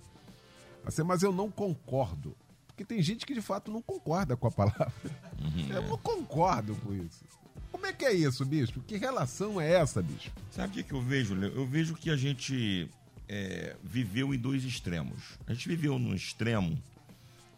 [0.85, 2.35] Assim, mas eu não concordo.
[2.67, 4.91] Porque tem gente que de fato não concorda com a palavra.
[5.39, 7.23] Uhum, eu não concordo com isso.
[7.71, 8.81] Como é que é isso, bicho?
[8.81, 10.29] Que relação é essa, bicho?
[10.51, 11.53] Sabe o que, que eu vejo, Leo?
[11.55, 12.89] Eu vejo que a gente
[13.29, 15.21] é, viveu em dois extremos.
[15.47, 16.77] A gente viveu num extremo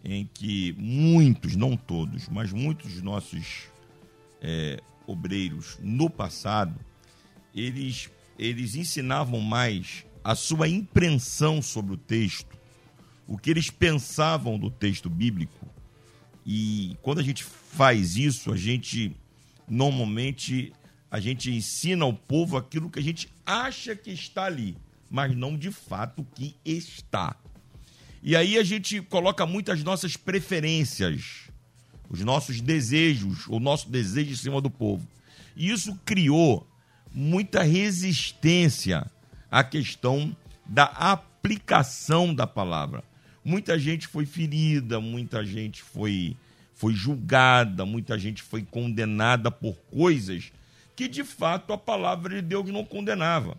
[0.04, 3.64] em que muitos, não todos, mas muitos dos nossos
[4.42, 6.78] é, obreiros no passado,
[7.56, 12.56] eles, eles ensinavam mais a sua impressão sobre o texto,
[13.28, 15.68] o que eles pensavam do texto bíblico.
[16.46, 19.16] E quando a gente faz isso, a gente
[19.68, 20.74] normalmente
[21.10, 24.76] a gente ensina ao povo aquilo que a gente acha que está ali,
[25.10, 27.36] mas não de fato que está.
[28.22, 31.50] E aí a gente coloca muitas nossas preferências,
[32.10, 35.08] os nossos desejos, o nosso desejo em cima do povo.
[35.56, 36.68] E isso criou
[37.14, 39.06] muita resistência
[39.52, 40.36] à questão
[40.66, 43.04] da aplicação da palavra.
[43.44, 46.38] Muita gente foi ferida, muita gente foi,
[46.84, 50.52] foi julgada, muita gente foi condenada por coisas
[50.98, 53.58] que de fato a palavra de Deus não condenava.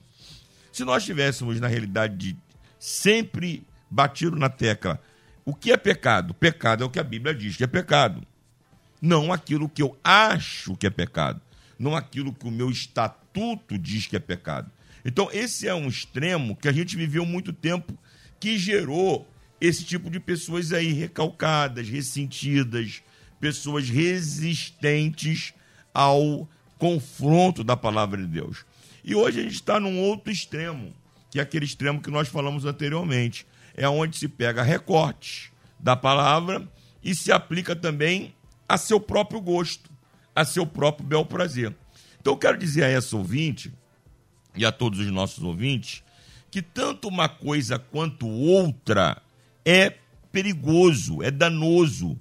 [0.70, 2.37] Se nós tivéssemos, na realidade, de
[2.79, 5.01] sempre batido na tecla.
[5.43, 6.35] O que é pecado?
[6.35, 8.20] Pecado é o que a Bíblia diz que é pecado.
[9.01, 11.41] Não aquilo que eu acho que é pecado.
[11.79, 14.70] Não aquilo que o meu estatuto diz que é pecado.
[15.03, 17.99] Então, esse é um extremo que a gente viveu muito tempo
[18.39, 19.27] que gerou
[19.59, 23.03] esse tipo de pessoas aí recalcadas, ressentidas,
[23.45, 25.53] pessoas resistentes
[25.93, 28.65] ao confronto da palavra de Deus.
[29.05, 30.95] E hoje a gente está num outro extremo,
[31.31, 36.67] que é aquele extremo que nós falamos anteriormente é onde se pega recortes da palavra
[37.03, 38.35] e se aplica também
[38.67, 39.91] a seu próprio gosto,
[40.35, 41.75] a seu próprio bel prazer.
[42.19, 43.71] Então eu quero dizer a essa ouvinte
[44.57, 46.03] e a todos os nossos ouvintes
[46.51, 49.21] que tanto uma coisa quanto outra
[49.67, 49.93] é
[50.33, 52.19] perigoso, é danoso,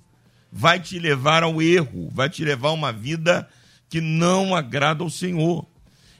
[0.55, 3.49] vai te levar ao erro, vai te levar a uma vida
[3.89, 5.65] que não agrada ao Senhor.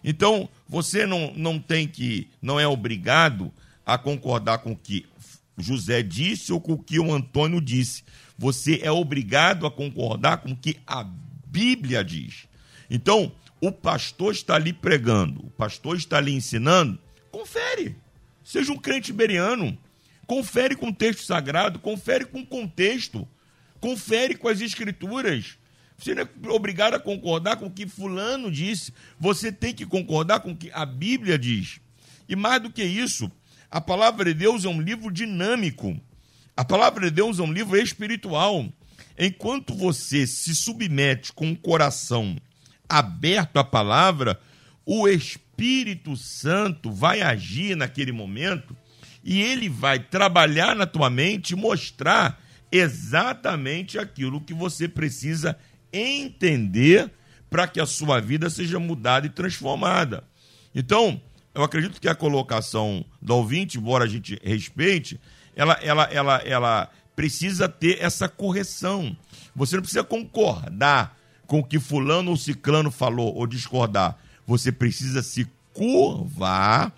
[0.03, 3.53] Então, você não, não tem que, não é obrigado
[3.85, 5.05] a concordar com o que
[5.55, 8.03] José disse ou com o que o Antônio disse.
[8.35, 11.07] Você é obrigado a concordar com o que a
[11.45, 12.47] Bíblia diz.
[12.89, 13.31] Então,
[13.61, 16.99] o pastor está ali pregando, o pastor está ali ensinando,
[17.31, 17.95] confere.
[18.43, 19.77] Seja um crente beriano.
[20.25, 23.27] Confere com o texto sagrado, confere com o contexto,
[23.83, 25.57] confere com as escrituras.
[25.97, 30.39] Você não é obrigado a concordar com o que Fulano disse, você tem que concordar
[30.39, 31.81] com o que a Bíblia diz.
[32.29, 33.29] E mais do que isso,
[33.69, 35.99] a palavra de Deus é um livro dinâmico.
[36.55, 38.65] A palavra de Deus é um livro espiritual.
[39.19, 42.37] Enquanto você se submete com o coração
[42.87, 44.39] aberto à palavra,
[44.85, 48.77] o Espírito Santo vai agir naquele momento
[49.21, 52.41] e ele vai trabalhar na tua mente mostrar
[52.73, 55.55] exatamente aquilo que você precisa
[55.91, 57.11] entender
[57.47, 60.23] para que a sua vida seja mudada e transformada.
[60.73, 61.21] Então,
[61.53, 65.21] eu acredito que a colocação do ouvinte, embora a gente respeite,
[65.55, 69.15] ela, ela, ela, ela precisa ter essa correção.
[69.55, 71.15] Você não precisa concordar
[71.45, 74.17] com o que fulano ou ciclano falou ou discordar.
[74.47, 76.91] Você precisa se curvar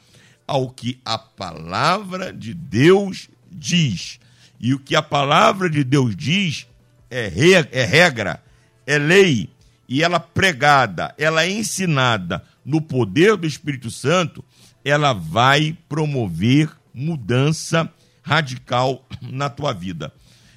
[0.47, 4.19] ao que a palavra de Deus diz.
[4.59, 6.67] E o que a palavra de Deus diz
[7.09, 7.31] é,
[7.71, 8.43] é regra,
[8.85, 9.49] é lei,
[9.87, 14.43] e ela pregada, ela é ensinada no poder do Espírito Santo,
[14.83, 17.91] ela vai promover mudança
[18.23, 20.11] radical na tua vida.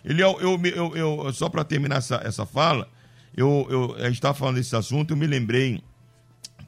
[0.05, 2.89] Ele, eu, eu, eu só para terminar essa, essa fala,
[3.37, 5.83] eu, eu, a gente estava falando desse assunto, eu me lembrei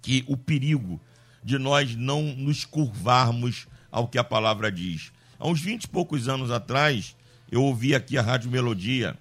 [0.02, 1.00] que o perigo
[1.42, 5.10] de nós não nos curvarmos ao que a palavra diz.
[5.38, 7.16] Há uns 20 e poucos anos atrás,
[7.50, 9.16] eu ouvi aqui a Rádio Melodia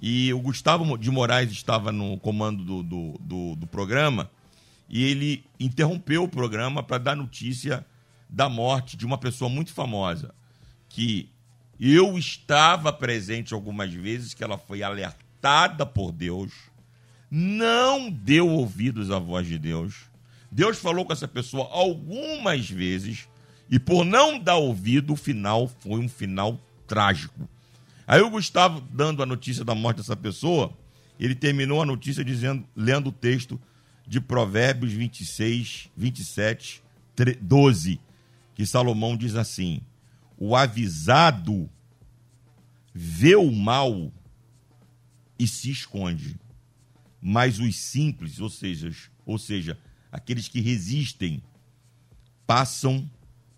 [0.00, 4.30] e o Gustavo de Moraes estava no comando do, do, do, do programa
[4.88, 7.86] e ele interrompeu o programa para dar notícia
[8.28, 10.34] da morte de uma pessoa muito famosa,
[10.88, 11.30] que
[11.80, 16.52] eu estava presente algumas vezes, que ela foi alertada por Deus,
[17.30, 19.94] não deu ouvidos à voz de Deus.
[20.50, 23.26] Deus falou com essa pessoa algumas vezes
[23.68, 27.48] E por não dar ouvido, o final foi um final trágico.
[28.06, 30.76] Aí o Gustavo, dando a notícia da morte dessa pessoa,
[31.18, 33.60] ele terminou a notícia dizendo, lendo o texto
[34.06, 36.82] de Provérbios 26, 27,
[37.40, 38.00] 12,
[38.54, 39.80] que Salomão diz assim:
[40.36, 41.70] O avisado
[42.92, 44.12] vê o mal
[45.38, 46.38] e se esconde,
[47.20, 48.92] mas os simples, ou seja,
[49.24, 49.78] ou seja,
[50.12, 51.42] aqueles que resistem,
[52.46, 53.10] passam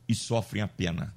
[0.09, 1.15] e sofrem a pena.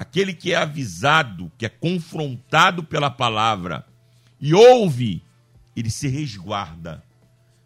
[0.00, 3.86] Aquele que é avisado, que é confrontado pela palavra
[4.40, 5.22] e ouve,
[5.76, 7.04] ele se resguarda.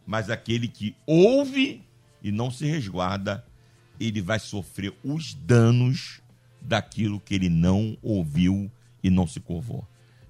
[0.05, 1.87] Mas aquele que ouve
[2.21, 3.47] e não se resguarda,
[4.01, 6.21] ele vai sofrer os danos
[6.61, 8.69] daquilo que ele não ouviu
[9.01, 9.87] e não se curvou.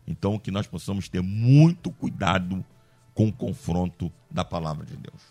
[0.06, 2.62] Então, que nós possamos ter muito cuidado
[3.14, 5.22] com o confronto da palavra de Deus.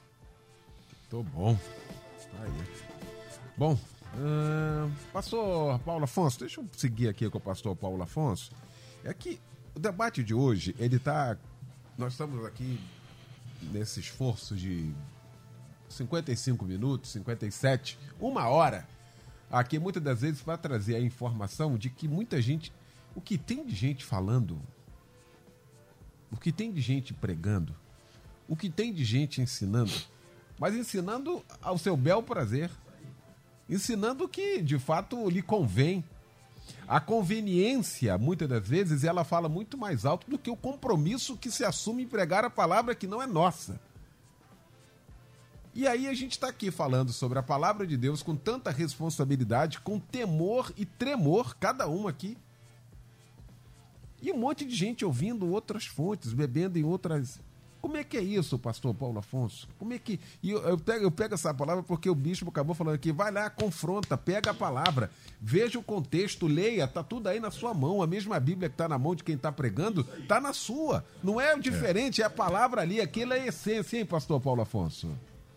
[1.08, 1.56] Tô bom.
[1.56, 2.52] Tá aí.
[3.56, 3.78] Bom,
[4.16, 8.52] uh, pastor Paulo Afonso, deixa eu seguir aqui com o pastor Paulo Afonso.
[9.04, 9.40] É que
[9.76, 11.38] o debate de hoje, ele tá.
[11.98, 12.80] Nós estamos aqui
[13.72, 14.94] nesse esforço de
[15.90, 18.88] 55 minutos, 57, uma hora,
[19.52, 22.74] aqui muitas das vezes para trazer a informação de que muita gente.
[23.16, 24.60] O que tem de gente falando,
[26.32, 27.76] o que tem de gente pregando,
[28.48, 29.94] o que tem de gente ensinando,
[30.60, 32.72] mas ensinando ao seu bel prazer,
[33.70, 36.04] ensinando o que de fato lhe convém.
[36.88, 41.52] A conveniência, muitas das vezes, ela fala muito mais alto do que o compromisso que
[41.52, 43.80] se assume em pregar a palavra que não é nossa.
[45.76, 49.80] E aí a gente está aqui falando sobre a palavra de Deus com tanta responsabilidade,
[49.80, 52.38] com temor e tremor, cada um aqui.
[54.22, 57.42] E um monte de gente ouvindo outras fontes, bebendo em outras.
[57.84, 59.68] Como é que é isso, pastor Paulo Afonso?
[59.78, 60.18] Como é que.
[60.42, 63.12] E eu, eu, pego, eu pego essa palavra porque o bispo acabou falando aqui.
[63.12, 67.74] Vai lá, confronta, pega a palavra, veja o contexto, leia, tá tudo aí na sua
[67.74, 68.02] mão.
[68.02, 71.06] A mesma Bíblia que está na mão de quem está pregando, tá na sua.
[71.22, 75.12] Não é diferente, é a palavra ali, aquilo é a essência, hein, pastor Paulo Afonso?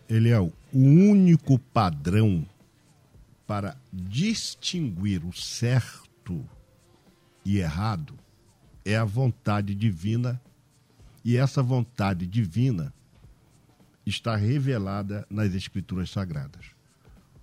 [0.09, 2.47] ele é o único padrão
[3.47, 6.45] para distinguir o certo
[7.45, 8.15] e errado
[8.85, 10.41] é a vontade divina
[11.27, 12.95] e essa vontade divina
[14.07, 16.67] está revelada nas escrituras sagradas.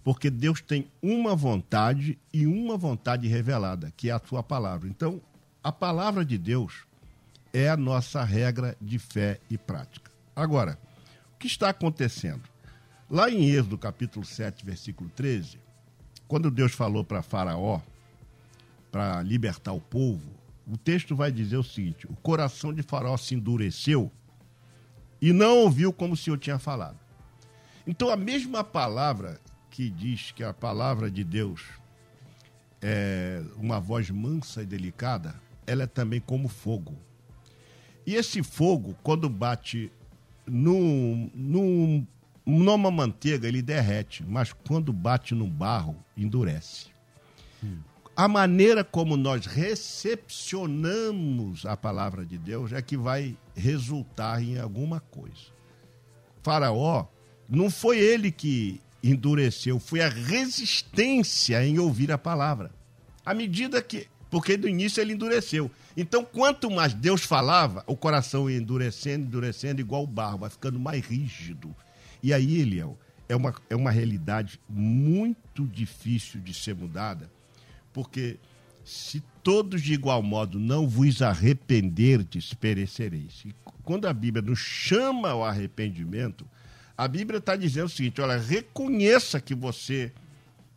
[0.06, 4.88] Porque Deus tem uma vontade e uma vontade revelada, que é a sua palavra.
[4.88, 5.22] Então,
[5.62, 6.86] a palavra de Deus
[7.52, 10.10] é a nossa regra de fé e prática.
[10.34, 10.80] Agora,
[11.36, 12.44] o que está acontecendo?
[13.10, 15.60] Lá em Êxodo capítulo 7, versículo 13,
[16.26, 17.82] quando Deus falou para Faraó,
[18.90, 23.36] para libertar o povo, o texto vai dizer o seguinte: o coração de Faraó se
[23.36, 24.12] endureceu
[25.22, 27.00] e não ouviu como o Senhor tinha falado.
[27.86, 29.40] Então, a mesma palavra
[29.70, 31.64] que diz que a palavra de Deus
[32.82, 35.36] é uma voz mansa e delicada,
[35.66, 36.98] ela é também como fogo.
[38.06, 39.92] E esse fogo, quando bate
[40.46, 42.06] num, num
[42.46, 46.88] numa manteiga ele derrete, mas quando bate no barro, endurece.
[47.64, 47.80] Hum.
[48.16, 55.00] A maneira como nós recepcionamos a palavra de Deus é que vai resultar em alguma
[55.00, 55.52] coisa.
[56.44, 57.08] Faraó,
[57.50, 62.72] não foi ele que endureceu, foi a resistência em ouvir a palavra.
[63.26, 64.08] À medida que.
[64.30, 65.72] Porque no início ele endureceu.
[65.96, 70.80] Então, quanto mais Deus falava, o coração ia endurecendo, endurecendo, igual o barro, vai ficando
[70.80, 71.74] mais rígido
[72.24, 72.98] e aí, Eliel,
[73.28, 77.30] é uma, é uma realidade muito difícil de ser mudada,
[77.94, 78.40] porque
[78.84, 83.44] se todos de igual modo não vos arrependerdes, perecereis.
[83.46, 86.46] E quando a Bíblia nos chama ao arrependimento,
[86.98, 90.12] a Bíblia está dizendo o seguinte: olha, reconheça que você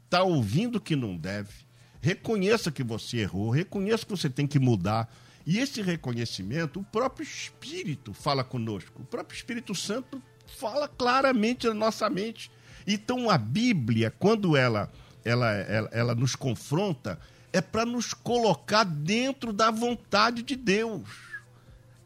[0.04, 1.52] está ouvindo que não deve,
[2.00, 5.12] reconheça que você errou, reconheça que você tem que mudar.
[5.44, 10.20] E esse reconhecimento, o próprio Espírito fala conosco, o próprio Espírito Santo
[10.58, 12.50] fala claramente na nossa mente.
[12.86, 14.90] Então a Bíblia, quando ela,
[15.26, 17.18] ela, ela, ela nos confronta,
[17.52, 21.08] é para nos colocar dentro da vontade de Deus.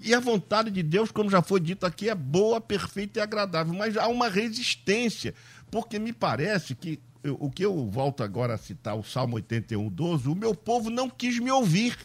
[0.00, 3.74] E a vontade de Deus, como já foi dito aqui, é boa, perfeita e agradável,
[3.74, 5.34] mas há uma resistência,
[5.70, 10.28] porque me parece que o que eu volto agora a citar, o Salmo 81, 12,
[10.28, 11.98] o meu povo não quis me ouvir.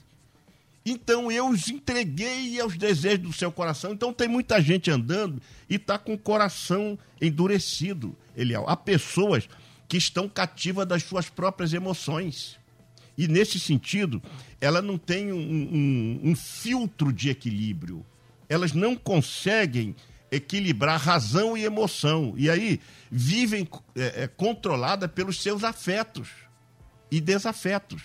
[0.85, 3.93] Então eu os entreguei aos desejos do seu coração.
[3.93, 8.65] Então tem muita gente andando e está com o coração endurecido, Eliel.
[8.67, 9.47] Há pessoas
[9.87, 12.57] que estão cativas das suas próprias emoções.
[13.17, 14.21] E nesse sentido,
[14.59, 18.05] ela não tem um, um, um filtro de equilíbrio.
[18.49, 19.95] Elas não conseguem
[20.31, 22.33] equilibrar razão e emoção.
[22.35, 22.79] E aí
[23.09, 26.29] vivem é, é, controlada pelos seus afetos.
[27.11, 28.01] e desafetos.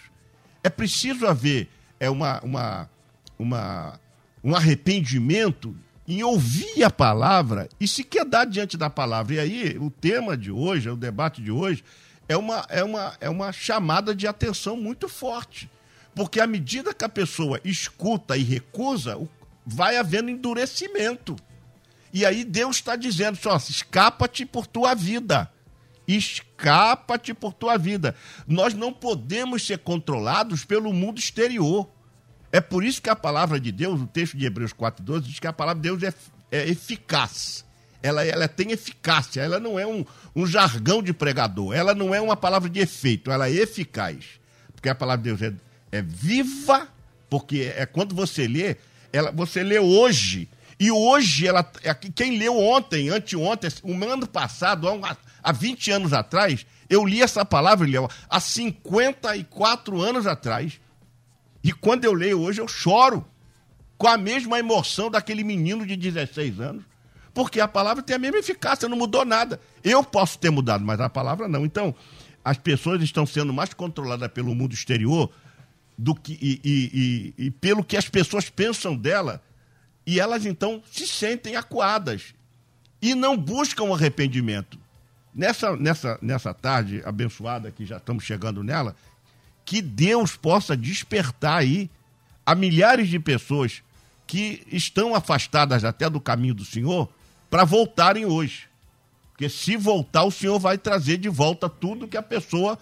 [0.62, 1.68] É preciso haver
[2.00, 2.90] é uma, uma,
[3.38, 4.00] uma,
[4.42, 5.76] um arrependimento
[6.10, 9.36] em ouvir a palavra e se quedar diante da palavra.
[9.36, 11.84] E aí, o tema de hoje, o debate de hoje,
[12.28, 15.70] é uma, é uma, é uma chamada de atenção muito forte.
[16.12, 19.16] Porque à medida que a pessoa escuta e recusa,
[19.64, 21.36] vai havendo endurecimento.
[22.12, 25.48] E aí Deus está dizendo só, escapa-te por tua vida.
[26.08, 28.16] Escapa-te por tua vida.
[28.48, 31.88] Nós não podemos ser controlados pelo mundo exterior.
[32.52, 35.46] É por isso que a palavra de Deus, o texto de Hebreus 4,12, diz que
[35.46, 36.12] a palavra de Deus é,
[36.50, 37.64] é eficaz.
[38.02, 42.20] Ela, ela tem eficácia, ela não é um, um jargão de pregador, ela não é
[42.20, 44.24] uma palavra de efeito, ela é eficaz.
[44.74, 46.88] Porque a palavra de Deus é, é viva,
[47.28, 48.76] porque é quando você lê,
[49.12, 50.48] ela, você lê hoje,
[50.80, 56.14] e hoje, ela, é quem leu ontem, anteontem, um ano passado, há, há 20 anos
[56.14, 60.80] atrás, eu li essa palavra, Léo, há 54 anos atrás.
[61.62, 63.24] E quando eu leio hoje, eu choro
[63.98, 66.84] com a mesma emoção daquele menino de 16 anos,
[67.34, 69.60] porque a palavra tem a mesma eficácia, não mudou nada.
[69.84, 71.64] Eu posso ter mudado, mas a palavra não.
[71.64, 71.94] Então,
[72.44, 75.30] as pessoas estão sendo mais controladas pelo mundo exterior
[75.96, 79.42] do que e, e, e, e pelo que as pessoas pensam dela,
[80.06, 82.34] e elas então se sentem acuadas
[83.02, 84.78] e não buscam arrependimento.
[85.34, 88.96] Nessa, nessa, nessa tarde abençoada que já estamos chegando nela,
[89.64, 91.90] que Deus possa despertar aí
[92.44, 93.82] a milhares de pessoas
[94.26, 97.08] que estão afastadas até do caminho do Senhor
[97.48, 98.68] para voltarem hoje.
[99.32, 102.78] Porque se voltar, o Senhor vai trazer de volta tudo que a pessoa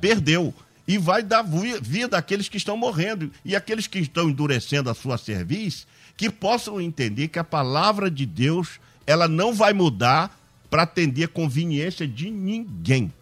[0.00, 0.54] perdeu.
[0.86, 3.30] E vai dar vida àqueles que estão morrendo.
[3.44, 8.26] E aqueles que estão endurecendo a sua serviço, que possam entender que a palavra de
[8.26, 10.38] Deus ela não vai mudar
[10.70, 13.12] para atender a conveniência de ninguém.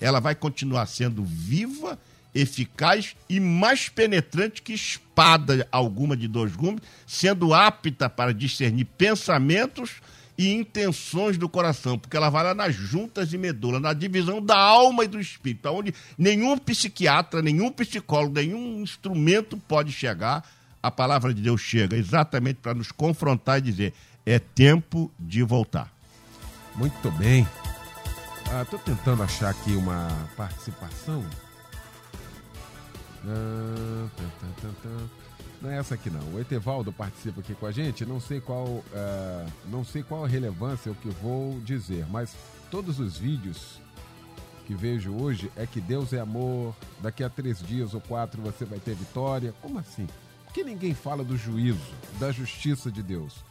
[0.00, 1.98] Ela vai continuar sendo viva
[2.34, 10.00] eficaz e mais penetrante que espada alguma de dois gumes, sendo apta para discernir pensamentos
[10.38, 14.58] e intenções do coração, porque ela vai lá nas juntas e medula, na divisão da
[14.58, 20.42] alma e do espírito, onde nenhum psiquiatra, nenhum psicólogo, nenhum instrumento pode chegar.
[20.82, 23.92] A palavra de Deus chega exatamente para nos confrontar e dizer:
[24.24, 25.92] é tempo de voltar.
[26.74, 27.46] Muito bem.
[28.62, 30.08] Estou ah, tentando achar aqui uma
[30.38, 31.22] participação
[35.60, 36.34] não é essa aqui não.
[36.34, 38.06] O Etevaldo participa aqui com a gente.
[38.06, 38.84] Não sei qual, uh,
[39.66, 42.34] não sei qual a relevância o que vou dizer, mas
[42.70, 43.80] todos os vídeos
[44.66, 46.74] que vejo hoje é que Deus é amor.
[47.00, 49.52] Daqui a três dias ou quatro você vai ter vitória.
[49.60, 50.06] Como assim?
[50.46, 53.44] Por que ninguém fala do juízo, da justiça de Deus?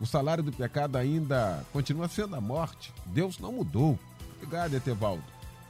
[0.00, 2.92] O salário do pecado ainda continua sendo a morte.
[3.06, 3.98] Deus não mudou.
[4.36, 5.22] Obrigado, Etevaldo,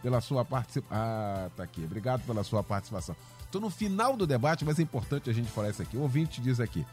[0.03, 0.97] pela sua participação.
[0.97, 1.85] Ah, tá aqui.
[1.85, 3.15] Obrigado pela sua participação.
[3.55, 5.97] Estou no final do debate, mas é importante a gente falar isso aqui.
[5.97, 6.85] O ouvinte diz aqui: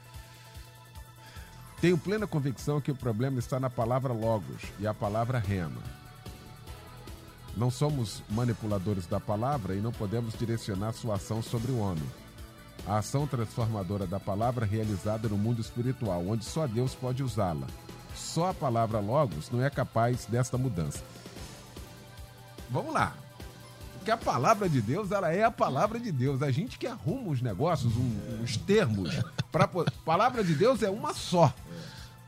[1.81, 5.81] Tenho plena convicção que o problema está na palavra logos e a palavra rema.
[7.57, 12.07] Não somos manipuladores da palavra e não podemos direcionar sua ação sobre o homem.
[12.85, 17.65] A ação transformadora da palavra realizada no mundo espiritual, onde só Deus pode usá-la.
[18.13, 21.03] Só a palavra logos não é capaz desta mudança.
[22.69, 23.15] Vamos lá.
[24.01, 26.41] Porque a palavra de Deus, ela é a palavra de Deus.
[26.41, 29.13] A gente que arruma os negócios, um, os termos.
[29.51, 29.67] Pra,
[30.03, 31.53] palavra de Deus é uma só.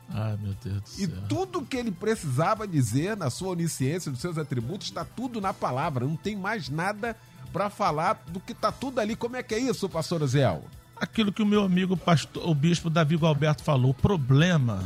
[0.08, 1.04] Ai, meu Deus do céu.
[1.04, 5.52] E tudo que ele precisava dizer na sua onisciência, dos seus atributos, está tudo na
[5.52, 6.06] palavra.
[6.06, 7.16] Não tem mais nada
[7.52, 9.16] para falar do que está tudo ali.
[9.16, 10.62] Como é que é isso, pastor Oziel?
[10.94, 13.90] Aquilo que o meu amigo pastor, o bispo Davi Alberto falou.
[13.90, 14.80] O problema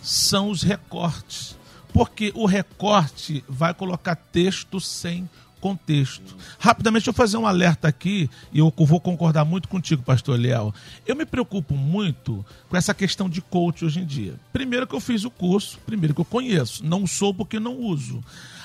[0.00, 1.58] são os recortes.
[1.92, 5.28] Porque o recorte vai colocar texto sem
[5.58, 6.36] contexto.
[6.58, 10.72] Rapidamente, eu fazer um alerta aqui, e eu vou concordar muito contigo, pastor Léo.
[11.06, 14.34] Eu me preocupo muito com essa questão de coach hoje em dia.
[14.52, 18.22] Primeiro que eu fiz o curso, primeiro que eu conheço, não sou porque não uso.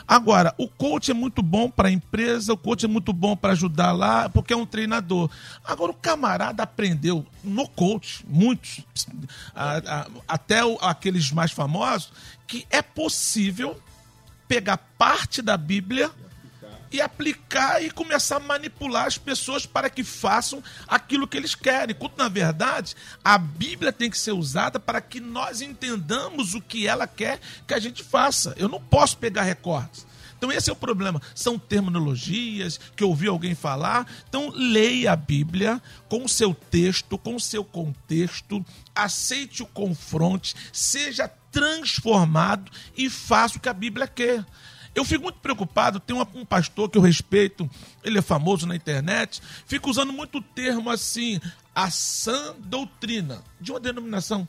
[0.07, 3.53] Agora, o coach é muito bom para a empresa, o coach é muito bom para
[3.53, 5.29] ajudar lá, porque é um treinador.
[5.63, 8.81] Agora, o camarada aprendeu no coach, muitos,
[9.55, 12.11] a, a, até aqueles mais famosos,
[12.45, 13.79] que é possível
[14.47, 16.11] pegar parte da Bíblia
[16.93, 21.95] e aplicar e começar a manipular as pessoas para que façam aquilo que eles querem.
[21.95, 26.87] Quando, na verdade, a Bíblia tem que ser usada para que nós entendamos o que
[26.87, 28.53] ela quer que a gente faça.
[28.57, 30.05] Eu não posso pegar recortes.
[30.37, 31.21] Então, esse é o problema.
[31.33, 34.05] São terminologias que ouvi alguém falar.
[34.27, 38.63] Então, leia a Bíblia com o seu texto, com o seu contexto,
[38.93, 44.45] aceite o confronte, seja transformado e faça o que a Bíblia quer.
[44.95, 47.69] Eu fico muito preocupado, tem uma, um pastor que eu respeito,
[48.03, 51.41] ele é famoso na internet, fica usando muito termo assim,
[51.73, 54.47] a sã doutrina, de uma denominação.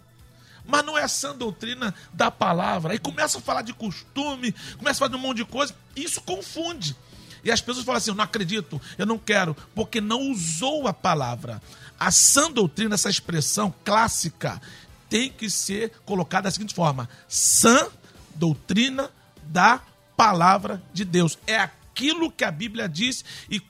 [0.66, 2.92] Mas não é a sã doutrina da palavra.
[2.92, 6.04] Aí começa a falar de costume, começa a falar de um monte de coisa, e
[6.04, 6.96] isso confunde.
[7.42, 10.92] E as pessoas falam assim: eu não acredito, eu não quero, porque não usou a
[10.92, 11.60] palavra.
[11.98, 14.60] A sã doutrina, essa expressão clássica,
[15.08, 17.88] tem que ser colocada da seguinte forma: sã
[18.34, 19.10] doutrina
[19.44, 19.93] da palavra
[20.92, 21.38] de Deus.
[21.46, 23.62] É aquilo que a Bíblia diz e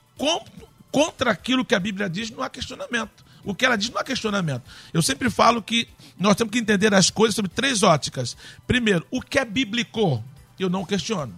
[0.90, 3.24] contra aquilo que a Bíblia diz não há questionamento.
[3.44, 4.62] O que ela diz não há questionamento.
[4.92, 5.86] Eu sempre falo que
[6.18, 8.36] nós temos que entender as coisas sobre três óticas.
[8.66, 10.24] Primeiro, o que é bíblico,
[10.58, 11.34] eu não questiono.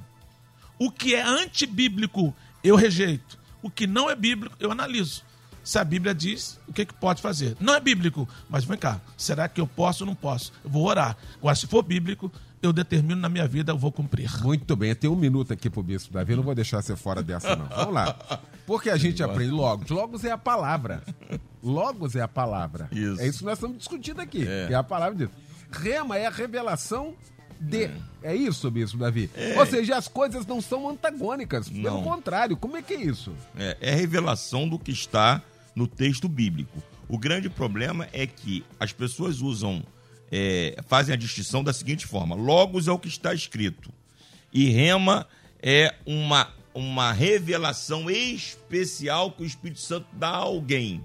[0.79, 3.39] O que é antibíblico, eu rejeito.
[3.63, 5.25] O que não é bíblico, eu analiso.
[5.65, 7.57] Se a Bíblia diz, o que, que pode fazer?
[7.59, 10.53] Não é bíblico, mas vem cá, será que eu posso ou não posso?
[10.63, 11.17] Eu vou orar.
[11.39, 12.31] Agora, se for bíblico,
[12.67, 14.31] eu determino na minha vida, eu vou cumprir.
[14.43, 17.23] Muito bem, tem um minuto aqui pro Bispo Davi, eu não vou deixar você fora
[17.23, 17.67] dessa não.
[17.67, 18.17] Vamos lá.
[18.67, 19.89] Porque a gente aprende logos.
[19.89, 21.03] Logos é a palavra.
[21.63, 22.89] Logos é a palavra.
[22.93, 23.21] Isso.
[23.21, 24.47] É isso que nós estamos discutindo aqui.
[24.47, 25.33] É, é a palavra disso.
[25.71, 27.15] Rema é a revelação
[27.61, 27.85] de.
[27.85, 29.31] É, é isso, Bispo Davi.
[29.35, 29.59] É.
[29.59, 31.69] Ou seja, as coisas não são antagônicas.
[31.69, 32.03] Pelo não.
[32.03, 33.33] contrário, como é que é isso?
[33.57, 35.43] É, é revelação do que está
[35.75, 36.83] no texto bíblico.
[37.09, 39.83] O grande problema é que as pessoas usam,
[40.31, 43.93] é, fazem a distinção da seguinte forma: Logos é o que está escrito,
[44.53, 45.27] e rema
[45.63, 51.05] é uma, uma revelação especial que o Espírito Santo dá a alguém.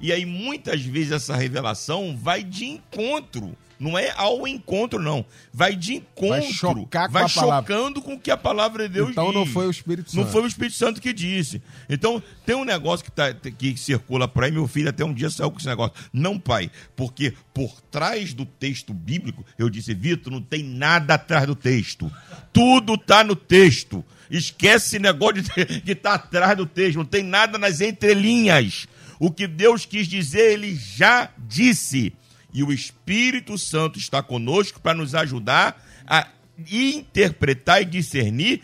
[0.00, 5.24] E aí, muitas vezes, essa revelação vai de encontro não é ao encontro, não.
[5.52, 6.28] Vai de encontro.
[6.28, 9.30] Vai chocar com vai chocando com o que a palavra de Deus então, diz.
[9.32, 10.24] Então não foi o Espírito Santo.
[10.24, 11.60] Não foi o Espírito Santo que disse.
[11.88, 14.52] Então tem um negócio que, tá, que circula por aí.
[14.52, 15.94] Meu filho até um dia saiu com esse negócio.
[16.12, 21.46] Não, pai, porque por trás do texto bíblico, eu disse, Vitor, não tem nada atrás
[21.46, 22.10] do texto.
[22.52, 24.04] Tudo está no texto.
[24.30, 26.98] Esquece esse negócio de estar tá atrás do texto.
[26.98, 28.86] Não tem nada nas entrelinhas.
[29.18, 32.12] O que Deus quis dizer, ele já disse
[32.52, 36.28] e o Espírito Santo está conosco para nos ajudar a
[36.70, 38.62] interpretar e discernir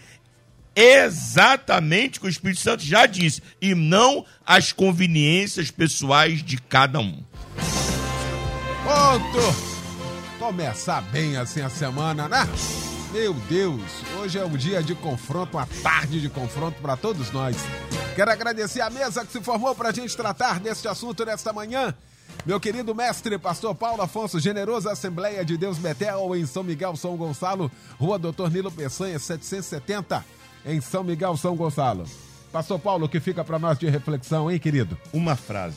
[0.76, 7.00] exatamente o que o Espírito Santo já disse e não as conveniências pessoais de cada
[7.00, 7.22] um.
[8.84, 9.68] Ponto!
[10.38, 12.48] Começar bem assim a semana, né?
[13.12, 13.82] Meu Deus,
[14.18, 17.56] hoje é um dia de confronto, uma tarde de confronto para todos nós.
[18.14, 21.94] Quero agradecer a mesa que se formou para a gente tratar deste assunto nesta manhã.
[22.46, 27.16] Meu querido mestre, pastor Paulo Afonso, generosa Assembleia de Deus Betel, em São Miguel, São
[27.16, 30.24] Gonçalo, Rua Doutor Nilo Peçanha, 770,
[30.64, 32.04] em São Miguel, São Gonçalo.
[32.50, 34.96] Pastor Paulo, o que fica para nós de reflexão, hein, querido?
[35.12, 35.76] Uma frase.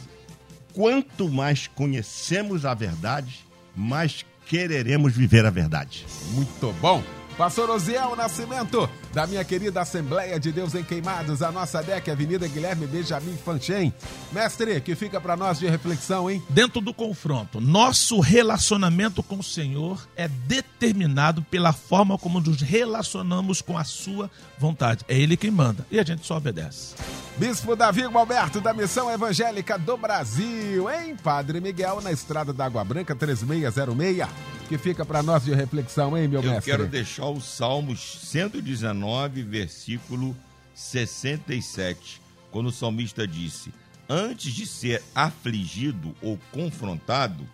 [0.74, 3.46] Quanto mais conhecemos a verdade,
[3.76, 6.06] mais quereremos viver a verdade.
[6.32, 7.04] Muito bom.
[7.38, 12.48] Pastor Osiel Nascimento, da minha querida Assembleia de Deus em Queimados, a nossa DEC, Avenida
[12.48, 13.94] Guilherme Benjamin Fanchen.
[14.32, 16.42] Mestre, que fica para nós de reflexão, hein?
[16.50, 23.62] Dentro do confronto, nosso relacionamento com o Senhor é determinado pela forma como nos relacionamos
[23.62, 25.04] com a sua vontade.
[25.08, 26.96] É Ele quem manda e a gente só obedece.
[27.38, 32.84] Bispo Davi Alberto, da Missão Evangélica do Brasil, em Padre Miguel, na Estrada da Água
[32.84, 34.28] Branca 3606
[34.72, 36.72] que fica para nós de reflexão, hein, meu Eu mestre?
[36.72, 40.34] Eu quero deixar o Salmos 119, versículo
[40.74, 42.22] 67,
[42.52, 43.74] quando o salmista disse:
[44.08, 47.46] Antes de ser afligido ou confrontado,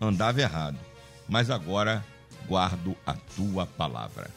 [0.00, 0.78] andava errado,
[1.28, 2.04] mas agora
[2.48, 4.28] guardo a tua palavra.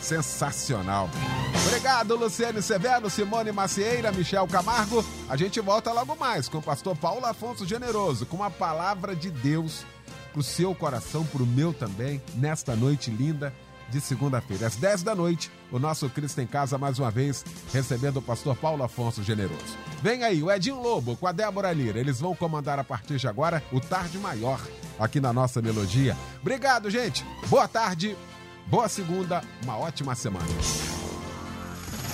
[0.00, 1.08] Sensacional.
[1.66, 5.04] Obrigado, Luciane Severo, Simone Macieira, Michel Camargo.
[5.28, 9.30] A gente volta logo mais com o pastor Paulo Afonso Generoso, com a palavra de
[9.30, 9.84] Deus
[10.32, 13.52] pro seu coração, pro meu também, nesta noite linda
[13.88, 14.66] de segunda-feira.
[14.66, 18.56] Às 10 da noite, o nosso Cristo em Casa, mais uma vez, recebendo o pastor
[18.56, 19.78] Paulo Afonso Generoso.
[20.02, 21.98] Vem aí, o Edinho Lobo com a Débora Lira.
[21.98, 24.60] Eles vão comandar a partir de agora o Tarde Maior
[24.98, 26.16] aqui na nossa melodia.
[26.40, 27.24] Obrigado, gente.
[27.48, 28.16] Boa tarde,
[28.66, 30.46] boa segunda, uma ótima semana.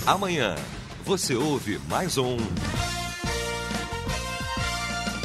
[0.06, 0.56] Amanhã
[1.04, 2.36] você ouve mais um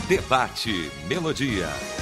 [0.07, 1.94] Debate Melodia.